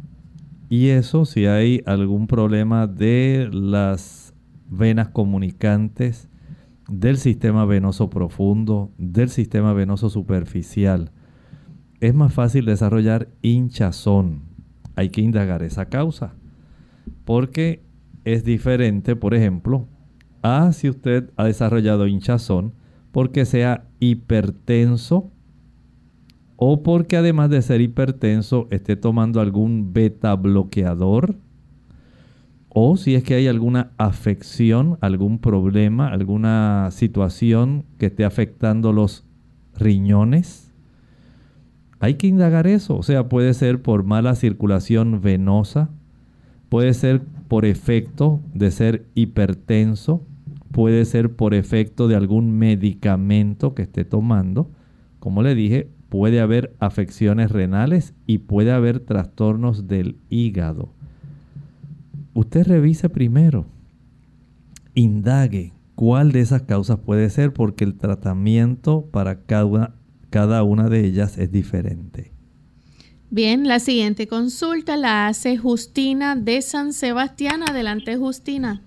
[0.68, 4.34] Y eso si hay algún problema de las
[4.70, 6.28] venas comunicantes,
[6.90, 11.14] del sistema venoso profundo, del sistema venoso superficial.
[12.02, 14.42] Es más fácil desarrollar hinchazón.
[14.98, 16.34] Hay que indagar esa causa.
[17.24, 17.82] Porque
[18.26, 19.88] es diferente, por ejemplo,
[20.42, 22.74] a si usted ha desarrollado hinchazón
[23.14, 25.32] porque sea hipertenso
[26.58, 31.38] o porque además de ser hipertenso esté tomando algún beta bloqueador
[32.70, 39.24] o si es que hay alguna afección, algún problema, alguna situación que esté afectando los
[39.78, 40.74] riñones.
[42.00, 45.92] Hay que indagar eso, o sea, puede ser por mala circulación venosa,
[46.70, 50.26] puede ser por efecto de ser hipertenso,
[50.74, 54.72] puede ser por efecto de algún medicamento que esté tomando.
[55.20, 60.90] Como le dije, puede haber afecciones renales y puede haber trastornos del hígado.
[62.34, 63.68] Usted revise primero,
[64.96, 71.38] indague cuál de esas causas puede ser porque el tratamiento para cada una, de ellas
[71.38, 72.32] es diferente.
[73.30, 77.62] Bien, la siguiente consulta la hace Justina de San Sebastián.
[77.62, 78.82] Adelante, Justina.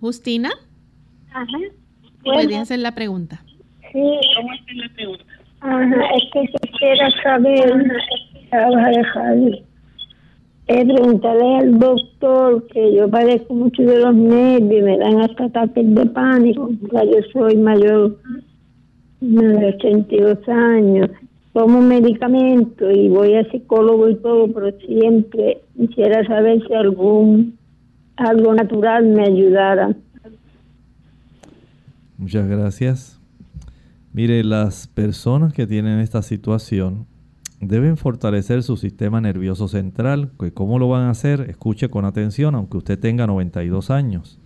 [0.00, 0.50] Justina,
[1.32, 1.58] Ajá.
[2.22, 3.42] puede hacer la pregunta.
[3.92, 4.00] sí.
[4.36, 5.24] ¿Cómo es la pregunta?
[5.60, 7.74] Ajá, es que quisiera saber,
[8.52, 9.36] dejar,
[10.68, 15.94] eh, preguntarle al doctor que yo padezco mucho de los nervios, me dan hasta ataques
[15.94, 18.18] de pánico, ya yo soy mayor
[19.20, 21.10] de 82 años,
[21.52, 27.57] tomo medicamento y voy a psicólogo y todo, pero siempre quisiera saber si algún
[28.18, 29.94] algo natural me ayudara.
[32.16, 33.20] Muchas gracias.
[34.12, 37.06] Mire, las personas que tienen esta situación
[37.60, 40.32] deben fortalecer su sistema nervioso central.
[40.54, 41.42] ¿Cómo lo van a hacer?
[41.48, 44.40] Escuche con atención, aunque usted tenga 92 años.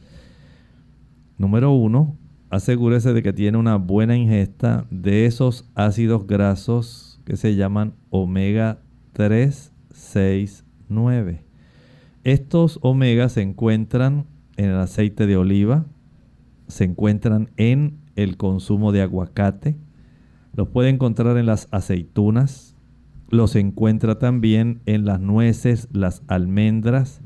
[1.39, 2.17] Número uno,
[2.51, 8.81] asegúrese de que tiene una buena ingesta de esos ácidos grasos que se llaman omega
[9.15, 11.52] 3, 6, 9.
[12.25, 15.87] Estos omegas se encuentran en el aceite de oliva,
[16.69, 19.77] se encuentran en el consumo de aguacate,
[20.55, 22.77] los puede encontrar en las aceitunas,
[23.29, 27.23] los encuentra también en las nueces, las almendras,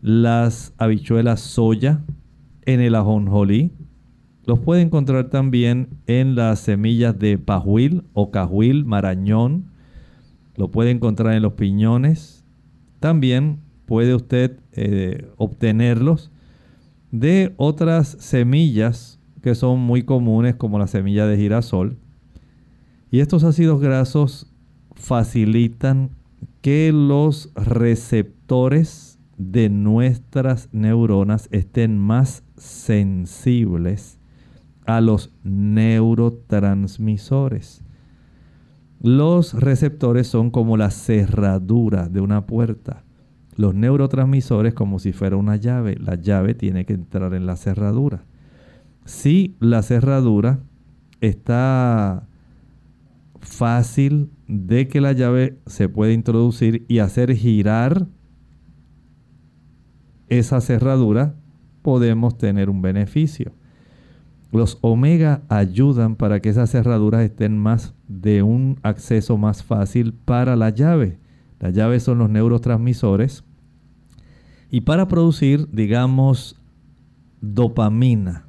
[0.00, 2.04] las habichuelas soya,
[2.64, 3.72] en el ajonjolí.
[4.44, 9.70] Los puede encontrar también en las semillas de pajuil o cajuil, marañón.
[10.56, 12.44] Lo puede encontrar en los piñones.
[12.98, 16.30] También puede usted eh, obtenerlos
[17.10, 21.98] de otras semillas que son muy comunes como la semilla de girasol.
[23.10, 24.46] Y estos ácidos grasos
[24.94, 26.10] facilitan
[26.62, 34.18] que los receptores de nuestras neuronas estén más sensibles
[34.86, 37.82] a los neurotransmisores.
[39.00, 43.02] Los receptores son como la cerradura de una puerta.
[43.54, 45.96] Los neurotransmisores como si fuera una llave.
[45.96, 48.24] La llave tiene que entrar en la cerradura.
[49.04, 50.60] Si la cerradura
[51.20, 52.28] está
[53.40, 58.06] fácil de que la llave se puede introducir y hacer girar
[60.28, 61.34] esa cerradura,
[61.82, 63.52] podemos tener un beneficio.
[64.50, 70.56] Los omega ayudan para que esas cerraduras estén más de un acceso más fácil para
[70.56, 71.18] la llave.
[71.62, 73.44] Las llaves son los neurotransmisores.
[74.68, 76.60] Y para producir, digamos,
[77.40, 78.46] dopamina,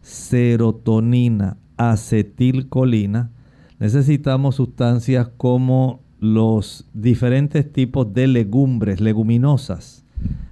[0.00, 3.30] serotonina, acetilcolina,
[3.78, 10.06] necesitamos sustancias como los diferentes tipos de legumbres, leguminosas,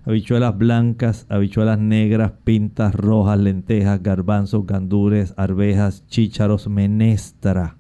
[0.04, 7.78] habichuelas blancas, habichuelas negras, pintas rojas, lentejas, garbanzos, gandures, arvejas, chícharos, menestra.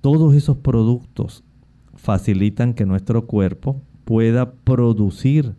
[0.00, 1.42] Todos esos productos
[2.02, 5.54] facilitan que nuestro cuerpo pueda producir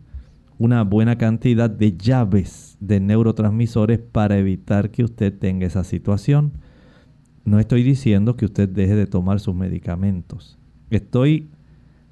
[0.58, 6.52] una buena cantidad de llaves de neurotransmisores para evitar que usted tenga esa situación.
[7.46, 10.58] No estoy diciendo que usted deje de tomar sus medicamentos.
[10.90, 11.48] Estoy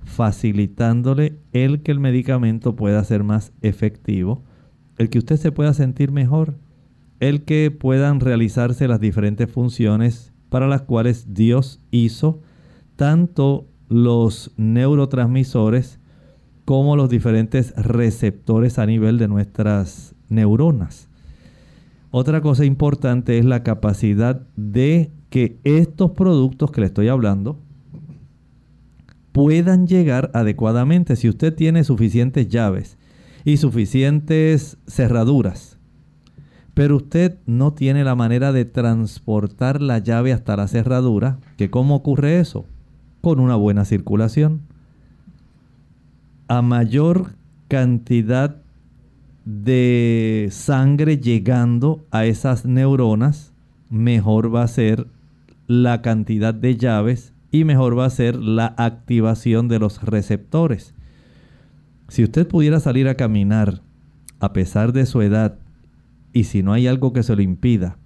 [0.03, 4.43] facilitándole el que el medicamento pueda ser más efectivo,
[4.97, 6.57] el que usted se pueda sentir mejor,
[7.21, 12.41] el que puedan realizarse las diferentes funciones para las cuales Dios hizo
[12.97, 16.01] tanto los neurotransmisores
[16.65, 21.09] como los diferentes receptores a nivel de nuestras neuronas.
[22.11, 27.59] Otra cosa importante es la capacidad de que estos productos que le estoy hablando
[29.33, 31.17] puedan llegar adecuadamente.
[31.17, 32.99] Si usted tiene suficientes llaves
[33.45, 35.79] y suficientes cerraduras,
[36.75, 41.97] pero usted no tiene la manera de transportar la llave hasta la cerradura, ¿que ¿cómo
[41.97, 42.67] ocurre eso?
[43.23, 44.63] Con una buena circulación.
[46.49, 47.37] A mayor
[47.69, 48.61] cantidad
[49.45, 53.53] de sangre llegando a esas neuronas,
[53.91, 55.07] mejor va a ser
[55.69, 60.93] la cantidad de llaves y mejor va a ser la activación de los receptores.
[62.09, 63.83] Si usted pudiera salir a caminar
[64.41, 65.59] a pesar de su edad
[66.33, 67.99] y si no hay algo que se lo impida,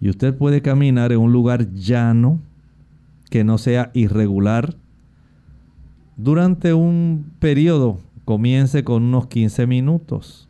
[0.00, 2.40] y usted puede caminar en un lugar llano
[3.30, 4.76] que no sea irregular,
[6.16, 10.48] durante un periodo, comience con unos 15 minutos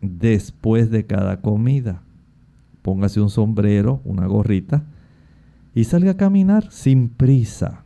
[0.00, 2.02] después de cada comida.
[2.80, 4.84] Póngase un sombrero, una gorrita
[5.74, 7.84] y salga a caminar sin prisa,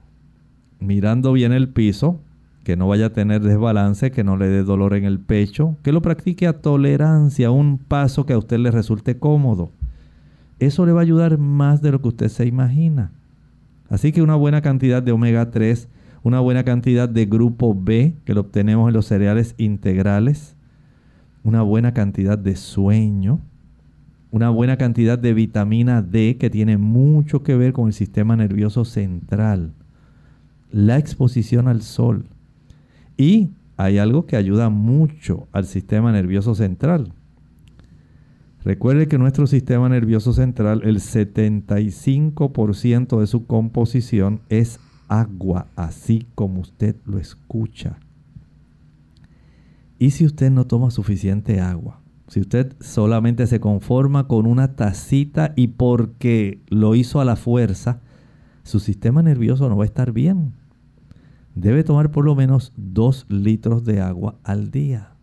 [0.80, 2.20] mirando bien el piso,
[2.64, 5.92] que no vaya a tener desbalance, que no le dé dolor en el pecho, que
[5.92, 9.70] lo practique a tolerancia, un paso que a usted le resulte cómodo.
[10.58, 13.12] Eso le va a ayudar más de lo que usted se imagina.
[13.88, 15.88] Así que una buena cantidad de omega 3,
[16.22, 20.56] una buena cantidad de grupo B, que lo obtenemos en los cereales integrales,
[21.44, 23.40] una buena cantidad de sueño,
[24.32, 28.84] una buena cantidad de vitamina D que tiene mucho que ver con el sistema nervioso
[28.84, 29.72] central,
[30.70, 32.26] la exposición al sol.
[33.16, 37.12] Y hay algo que ayuda mucho al sistema nervioso central.
[38.66, 46.62] Recuerde que nuestro sistema nervioso central, el 75% de su composición es agua, así como
[46.62, 48.00] usted lo escucha.
[50.00, 52.00] ¿Y si usted no toma suficiente agua?
[52.26, 58.00] Si usted solamente se conforma con una tacita y porque lo hizo a la fuerza,
[58.64, 60.54] su sistema nervioso no va a estar bien.
[61.54, 65.15] Debe tomar por lo menos dos litros de agua al día.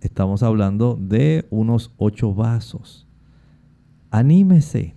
[0.00, 3.06] Estamos hablando de unos ocho vasos.
[4.10, 4.94] anímese.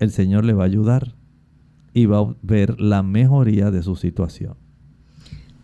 [0.00, 1.14] El Señor le va a ayudar
[1.92, 4.56] y va a ver la mejoría de su situación.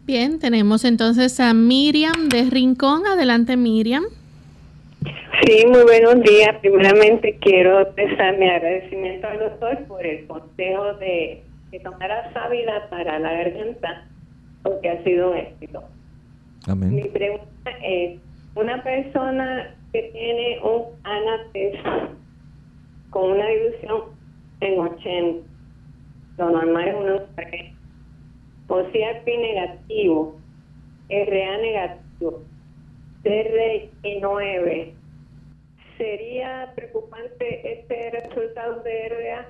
[0.06, 3.06] Bien, tenemos entonces a Miriam de Rincón.
[3.06, 4.04] Adelante, Miriam.
[5.44, 6.56] Sí, muy buenos días.
[6.60, 13.18] Primeramente quiero expresar mi agradecimiento al doctor por el consejo de que tomara sábila para
[13.18, 14.06] la garganta,
[14.62, 15.82] porque ha sido un éxito.
[16.66, 16.94] Amén.
[16.94, 17.51] Mi pregunta
[17.82, 18.20] es,
[18.54, 21.80] una persona que tiene un anates
[23.10, 24.02] con una dilución
[24.60, 25.46] en 80,
[26.38, 27.20] lo normal es uno
[28.66, 30.40] con CRP negativo,
[31.08, 32.42] RA negativo,
[33.22, 34.94] CRE9,
[35.98, 39.48] ¿sería preocupante este resultado de RA?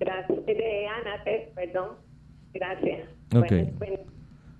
[0.00, 1.96] Gracias, de anates, perdón.
[2.54, 3.08] Gracias.
[3.34, 3.52] Ok.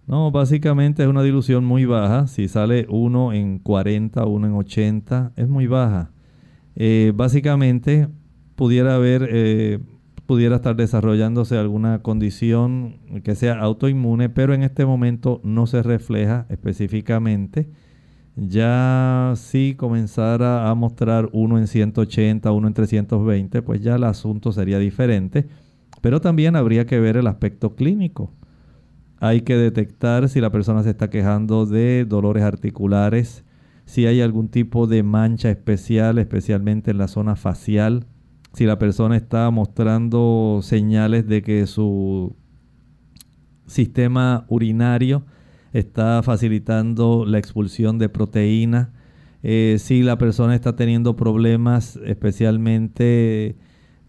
[0.06, 2.26] No, básicamente es una dilución muy baja.
[2.26, 6.10] Si sale uno en 40, uno en 80, es muy baja.
[6.74, 8.08] Eh, básicamente
[8.56, 9.78] pudiera haber, eh,
[10.26, 16.46] pudiera estar desarrollándose alguna condición que sea autoinmune, pero en este momento no se refleja
[16.48, 17.70] específicamente.
[18.34, 24.52] Ya si comenzara a mostrar uno en 180, uno en 320, pues ya el asunto
[24.52, 25.46] sería diferente.
[26.00, 28.32] Pero también habría que ver el aspecto clínico
[29.22, 33.44] hay que detectar si la persona se está quejando de dolores articulares,
[33.84, 38.04] si hay algún tipo de mancha especial, especialmente en la zona facial,
[38.52, 42.34] si la persona está mostrando señales de que su
[43.64, 45.24] sistema urinario
[45.72, 48.92] está facilitando la expulsión de proteína,
[49.44, 53.54] eh, si la persona está teniendo problemas especialmente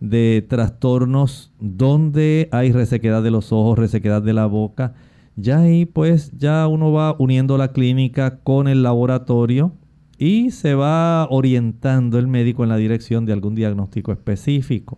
[0.04, 4.95] de trastornos donde hay resequedad de los ojos, resequedad de la boca.
[5.38, 9.72] Ya ahí pues ya uno va uniendo la clínica con el laboratorio
[10.18, 14.97] y se va orientando el médico en la dirección de algún diagnóstico específico.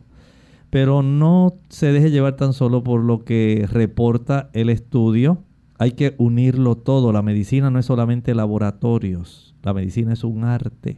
[0.71, 5.43] Pero no se deje llevar tan solo por lo que reporta el estudio.
[5.77, 7.13] Hay que unirlo todo.
[7.13, 9.55] La medicina no es solamente laboratorios.
[9.61, 10.97] La medicina es un arte.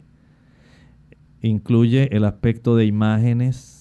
[1.42, 3.77] Incluye el aspecto de imágenes,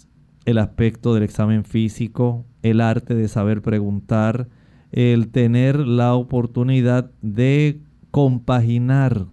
[0.47, 4.49] el aspecto del examen físico, el arte de saber preguntar,
[4.93, 7.81] el tener la oportunidad de
[8.11, 9.27] compaginar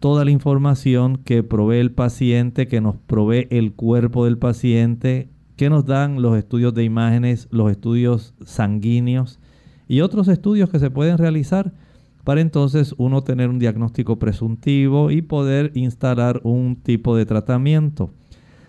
[0.00, 5.70] toda la información que provee el paciente, que nos provee el cuerpo del paciente, que
[5.70, 9.40] nos dan los estudios de imágenes, los estudios sanguíneos
[9.88, 11.74] y otros estudios que se pueden realizar
[12.22, 18.10] para entonces uno tener un diagnóstico presuntivo y poder instalar un tipo de tratamiento.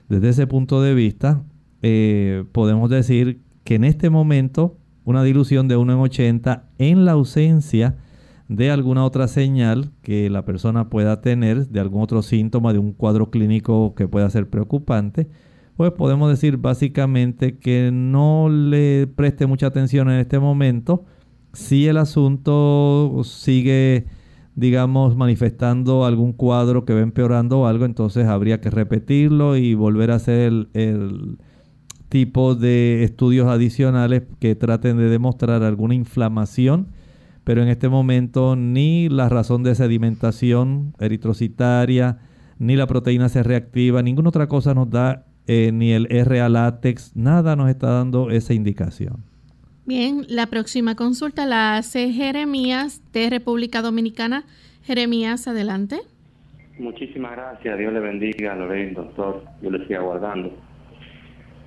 [0.07, 1.43] Desde ese punto de vista,
[1.82, 7.13] eh, podemos decir que en este momento una dilución de 1 en 80 en la
[7.13, 7.97] ausencia
[8.47, 12.93] de alguna otra señal que la persona pueda tener, de algún otro síntoma, de un
[12.93, 15.27] cuadro clínico que pueda ser preocupante,
[15.77, 21.05] pues podemos decir básicamente que no le preste mucha atención en este momento.
[21.53, 24.07] Si el asunto sigue,
[24.55, 30.11] digamos, manifestando algún cuadro que va empeorando o algo, entonces habría que repetirlo y volver
[30.11, 31.38] a hacer el
[32.10, 36.88] tipo de estudios adicionales que traten de demostrar alguna inflamación,
[37.43, 42.18] pero en este momento ni la razón de sedimentación eritrocitaria,
[42.57, 47.16] ni la proteína se reactiva, ninguna otra cosa nos da, eh, ni el RA látex,
[47.16, 49.24] nada nos está dando esa indicación.
[49.86, 54.43] Bien, la próxima consulta la hace Jeremías de República Dominicana.
[54.84, 56.01] Jeremías, adelante.
[56.78, 60.68] Muchísimas gracias, Dios le bendiga, Lorena, doctor, yo le sigo aguardando.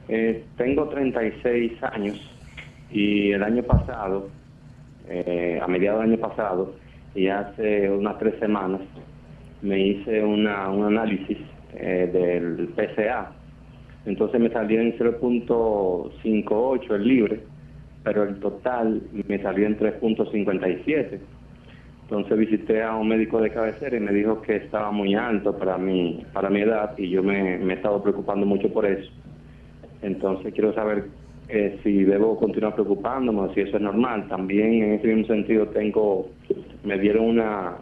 [0.08, 2.20] Eh, tengo 36 años
[2.90, 4.28] y el año pasado,
[5.08, 6.74] eh, a mediados del año pasado,
[7.14, 8.80] y hace unas tres semanas,
[9.60, 11.38] me hice un análisis
[11.74, 13.32] eh, del PCA.
[14.04, 17.40] Entonces me salió en 0.58 el libre,
[18.02, 21.20] pero el total me salió en 3.57.
[22.02, 25.78] Entonces visité a un médico de cabecera y me dijo que estaba muy alto para
[25.78, 29.08] mi, para mi edad y yo me, me he estado preocupando mucho por eso
[30.02, 31.04] entonces quiero saber
[31.48, 34.28] eh, si debo continuar preocupándome, si eso es normal.
[34.28, 36.28] También en ese mismo sentido tengo,
[36.84, 37.76] me dieron una,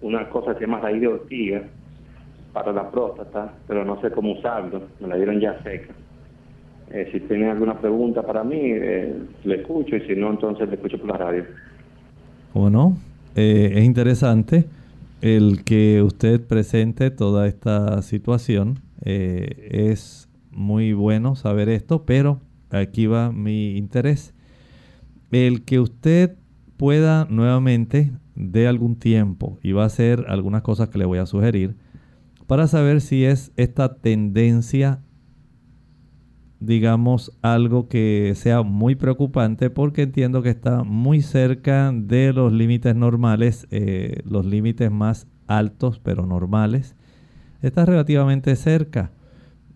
[0.00, 1.62] una cosa que se llama raíz de ortiga
[2.52, 5.94] para la próstata, pero no sé cómo usarlo, me la dieron ya seca.
[6.90, 10.74] Eh, si tienen alguna pregunta para mí, eh, le escucho y si no, entonces le
[10.74, 11.44] escucho por la radio.
[12.52, 12.98] Bueno,
[13.34, 14.66] eh, es interesante
[15.22, 18.80] el que usted presente toda esta situación.
[19.04, 22.40] es muy bueno saber esto, pero
[22.70, 24.34] aquí va mi interés.
[25.30, 26.36] El que usted
[26.76, 31.26] pueda nuevamente de algún tiempo, y va a ser algunas cosas que le voy a
[31.26, 31.76] sugerir,
[32.46, 35.00] para saber si es esta tendencia,
[36.60, 42.94] digamos, algo que sea muy preocupante, porque entiendo que está muy cerca de los límites
[42.94, 46.96] normales, eh, los límites más altos pero normales.
[47.62, 49.12] Está relativamente cerca.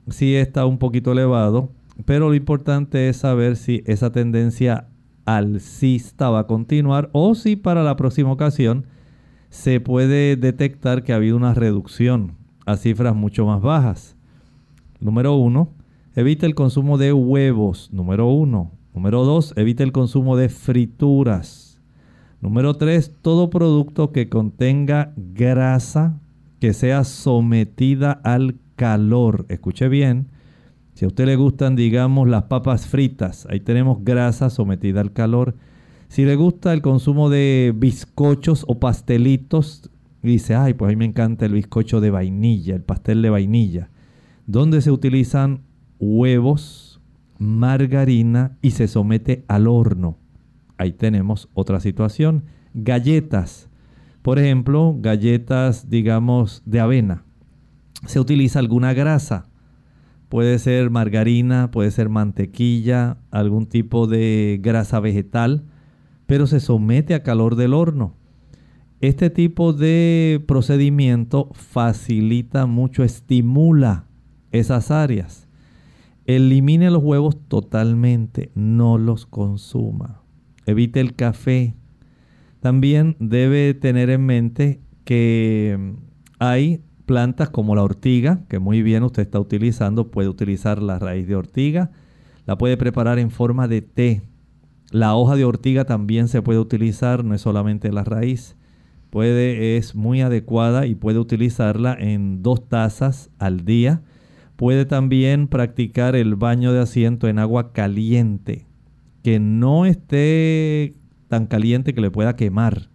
[0.09, 1.71] Sí está un poquito elevado,
[2.05, 4.89] pero lo importante es saber si esa tendencia
[5.25, 8.87] alcista va a continuar o si para la próxima ocasión
[9.51, 12.37] se puede detectar que ha habido una reducción
[12.67, 14.17] a cifras mucho más bajas.
[15.01, 15.71] Número uno,
[16.15, 17.91] evite el consumo de huevos.
[17.93, 18.73] Número uno.
[18.95, 21.81] Número dos, evite el consumo de frituras.
[22.41, 26.19] Número tres, todo producto que contenga grasa
[26.61, 29.47] que sea sometida al calor.
[29.49, 30.29] Escuche bien,
[30.95, 35.57] si a usted le gustan, digamos, las papas fritas, ahí tenemos grasa sometida al calor.
[36.09, 39.91] Si le gusta el consumo de bizcochos o pastelitos,
[40.23, 43.91] dice, ay, pues a mí me encanta el bizcocho de vainilla, el pastel de vainilla,
[44.47, 45.63] donde se utilizan
[45.99, 47.01] huevos,
[47.39, 50.19] margarina y se somete al horno.
[50.79, 52.45] Ahí tenemos otra situación.
[52.75, 53.69] Galletas,
[54.23, 57.25] por ejemplo, galletas, digamos, de avena.
[58.07, 59.49] Se utiliza alguna grasa
[60.29, 65.65] Puede ser margarina, puede ser mantequilla, algún tipo de grasa vegetal,
[66.27, 68.17] pero se somete a calor del horno.
[69.01, 74.07] Este tipo de procedimiento facilita mucho, estimula
[74.51, 75.49] esas áreas.
[76.25, 80.23] Elimine los huevos totalmente, no los consuma.
[80.65, 81.77] Evite el café.
[82.59, 85.95] También debe tener en mente que
[86.41, 91.27] hay plantas como la ortiga, que muy bien usted está utilizando, puede utilizar la raíz
[91.27, 91.93] de ortiga,
[92.45, 94.23] la puede preparar en forma de té.
[94.91, 98.57] La hoja de ortiga también se puede utilizar, no es solamente la raíz.
[99.11, 104.03] Puede, es muy adecuada y puede utilizarla en dos tazas al día.
[104.57, 108.67] Puede también practicar el baño de asiento en agua caliente,
[109.23, 110.95] que no esté
[111.29, 112.89] tan caliente que le pueda quemar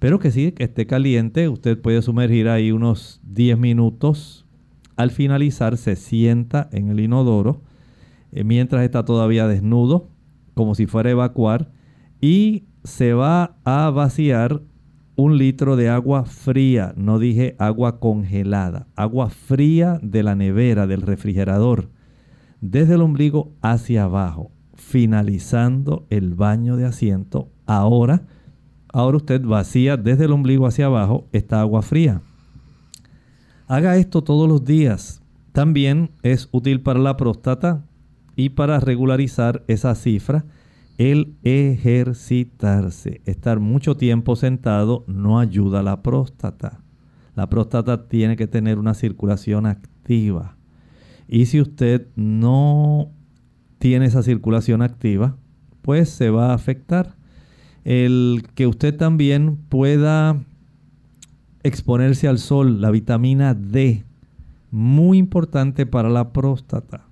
[0.00, 4.46] pero que sí, que esté caliente, usted puede sumergir ahí unos 10 minutos.
[4.96, 7.62] Al finalizar se sienta en el inodoro
[8.32, 10.08] eh, mientras está todavía desnudo,
[10.54, 11.70] como si fuera a evacuar,
[12.20, 14.62] y se va a vaciar
[15.16, 21.02] un litro de agua fría, no dije agua congelada, agua fría de la nevera, del
[21.02, 21.90] refrigerador,
[22.60, 27.50] desde el ombligo hacia abajo, finalizando el baño de asiento.
[27.66, 28.22] Ahora,
[28.92, 32.22] Ahora usted vacía desde el ombligo hacia abajo esta agua fría.
[33.68, 35.22] Haga esto todos los días.
[35.52, 37.84] También es útil para la próstata
[38.36, 40.44] y para regularizar esa cifra
[40.98, 43.22] el ejercitarse.
[43.24, 46.82] Estar mucho tiempo sentado no ayuda a la próstata.
[47.34, 50.56] La próstata tiene que tener una circulación activa.
[51.26, 53.12] Y si usted no
[53.78, 55.38] tiene esa circulación activa,
[55.80, 57.16] pues se va a afectar
[57.84, 60.36] el que usted también pueda
[61.62, 64.04] exponerse al sol, la vitamina D,
[64.70, 67.06] muy importante para la próstata.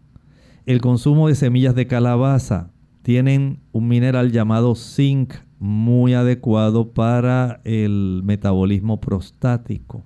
[0.66, 2.70] El consumo de semillas de calabaza
[3.02, 10.04] tienen un mineral llamado zinc muy adecuado para el metabolismo prostático.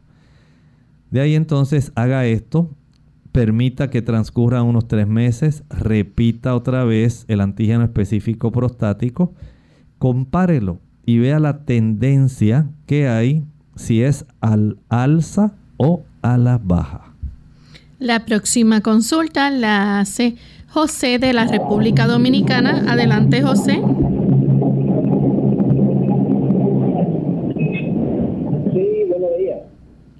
[1.11, 2.71] De ahí entonces haga esto,
[3.33, 9.35] permita que transcurran unos tres meses, repita otra vez el antígeno específico prostático
[10.03, 13.45] compárelo y vea la tendencia que hay
[13.77, 17.15] si es al alza o a la baja.
[18.01, 20.35] La próxima consulta la hace
[20.67, 22.85] José de la República Dominicana.
[22.91, 23.75] Adelante, José.
[28.73, 29.61] Sí, buenos días.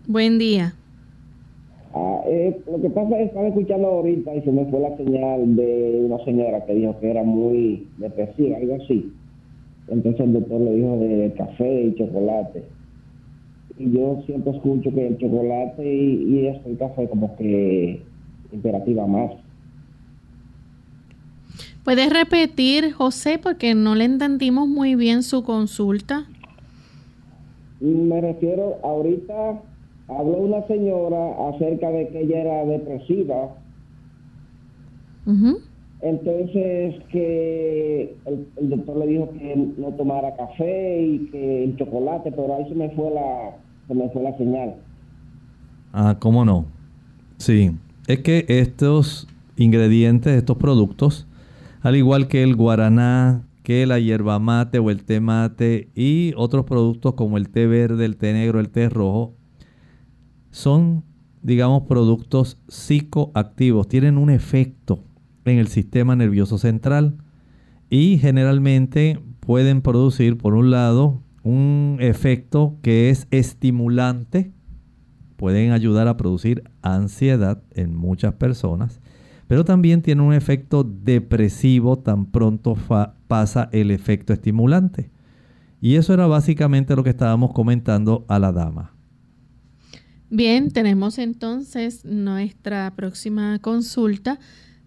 [0.07, 0.75] Buen día.
[1.93, 4.97] Ah, eh, lo que pasa es que estaba escuchando ahorita y se me fue la
[4.97, 9.13] señal de una señora que dijo que era muy depresiva, algo así.
[9.93, 12.65] Entonces el doctor le dijo de café y chocolate.
[13.79, 18.03] Y yo siempre escucho que el chocolate y, y el café como que
[18.53, 19.33] imperativa más.
[21.85, 26.27] ¿Puedes repetir, José, porque no le entendimos muy bien su consulta?
[27.81, 29.61] Me refiero, ahorita
[30.09, 33.57] habló una señora acerca de que ella era depresiva.
[36.03, 42.57] Entonces que el, doctor le dijo que no tomara café y que el chocolate, pero
[42.57, 44.75] ahí se me fue la, se me fue la señal.
[45.93, 46.67] Ah, ¿cómo no?
[47.37, 47.71] Sí,
[48.09, 51.29] es que estos ingredientes, estos productos,
[51.83, 56.65] al igual que el guaraná, que la hierba mate o el té mate y otros
[56.65, 59.35] productos como el té verde, el té negro, el té rojo,
[60.51, 61.05] son
[61.43, 65.01] digamos, productos psicoactivos, tienen un efecto
[65.45, 67.17] en el sistema nervioso central
[67.91, 74.53] y generalmente pueden producir, por un lado, un efecto que es estimulante,
[75.37, 79.01] pueden ayudar a producir ansiedad en muchas personas,
[79.49, 82.77] pero también tienen un efecto depresivo tan pronto
[83.27, 85.11] pasa el efecto estimulante.
[85.81, 88.95] Y eso era básicamente lo que estábamos comentando a la dama.
[90.31, 94.39] Bien, tenemos entonces nuestra próxima consulta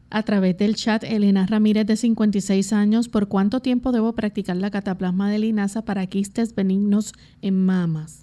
[0.10, 1.04] a través del chat.
[1.04, 6.06] Elena Ramírez, de 56 años, ¿por cuánto tiempo debo practicar la cataplasma de linaza para
[6.08, 8.22] quistes benignos en mamas?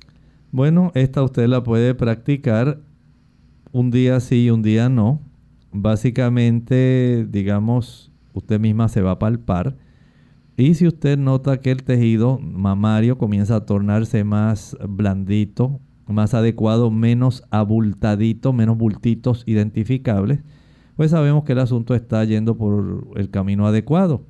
[0.50, 2.80] Bueno, esta usted la puede practicar
[3.72, 5.20] un día sí y un día no.
[5.72, 9.76] Básicamente, digamos, usted misma se va a palpar.
[10.56, 16.90] Y si usted nota que el tejido mamario comienza a tornarse más blandito, más adecuado,
[16.90, 20.40] menos abultadito, menos bultitos identificables,
[20.96, 24.26] pues sabemos que el asunto está yendo por el camino adecuado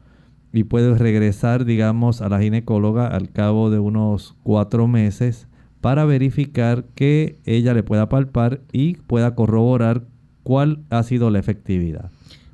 [0.52, 5.48] y puede regresar, digamos, a la ginecóloga al cabo de unos cuatro meses
[5.80, 10.04] para verificar que ella le pueda palpar y pueda corroborar
[10.42, 12.10] cuál ha sido la efectividad.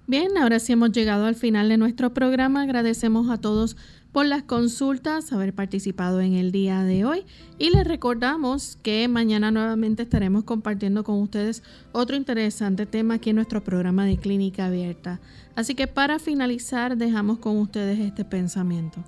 [0.07, 2.63] Bien, ahora sí hemos llegado al final de nuestro programa.
[2.63, 3.77] Agradecemos a todos
[4.13, 7.25] por las consultas, haber participado en el día de hoy
[7.59, 13.37] y les recordamos que mañana nuevamente estaremos compartiendo con ustedes otro interesante tema aquí en
[13.37, 15.21] nuestro programa de Clínica Abierta.
[15.55, 19.03] Así que para finalizar dejamos con ustedes este pensamiento.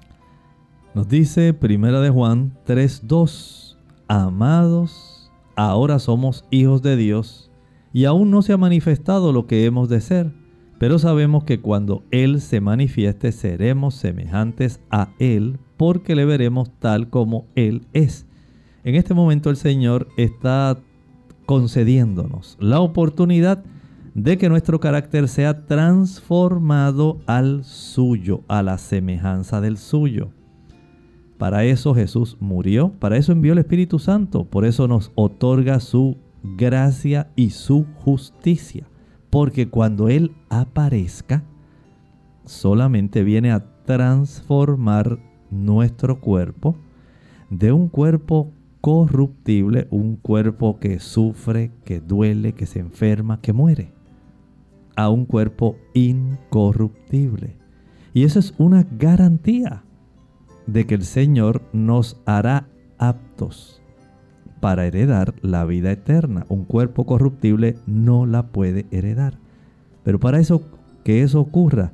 [0.94, 3.76] Nos dice Primera de Juan 3:2,
[4.09, 7.51] amados, ahora somos hijos de Dios
[7.92, 10.39] y aún no se ha manifestado lo que hemos de ser
[10.80, 17.10] pero sabemos que cuando Él se manifieste seremos semejantes a Él porque le veremos tal
[17.10, 18.26] como Él es.
[18.82, 20.78] En este momento el Señor está
[21.44, 23.62] concediéndonos la oportunidad
[24.14, 30.30] de que nuestro carácter sea transformado al suyo, a la semejanza del suyo.
[31.36, 36.16] Para eso Jesús murió, para eso envió el Espíritu Santo, por eso nos otorga su
[36.42, 38.89] gracia y su justicia.
[39.30, 41.44] Porque cuando Él aparezca,
[42.44, 45.18] solamente viene a transformar
[45.50, 46.76] nuestro cuerpo
[47.48, 53.92] de un cuerpo corruptible, un cuerpo que sufre, que duele, que se enferma, que muere,
[54.96, 57.56] a un cuerpo incorruptible.
[58.14, 59.84] Y eso es una garantía
[60.66, 62.68] de que el Señor nos hará
[62.98, 63.79] aptos
[64.61, 66.44] para heredar la vida eterna.
[66.48, 69.38] Un cuerpo corruptible no la puede heredar.
[70.04, 70.62] Pero para eso
[71.04, 71.92] que eso ocurra,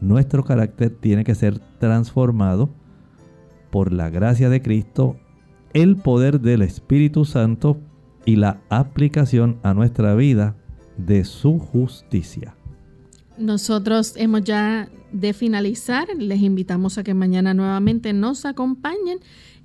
[0.00, 2.70] nuestro carácter tiene que ser transformado
[3.70, 5.16] por la gracia de Cristo,
[5.74, 7.78] el poder del Espíritu Santo
[8.24, 10.56] y la aplicación a nuestra vida
[10.96, 12.54] de su justicia.
[13.38, 19.18] Nosotros hemos ya de finalizar, les invitamos a que mañana nuevamente nos acompañen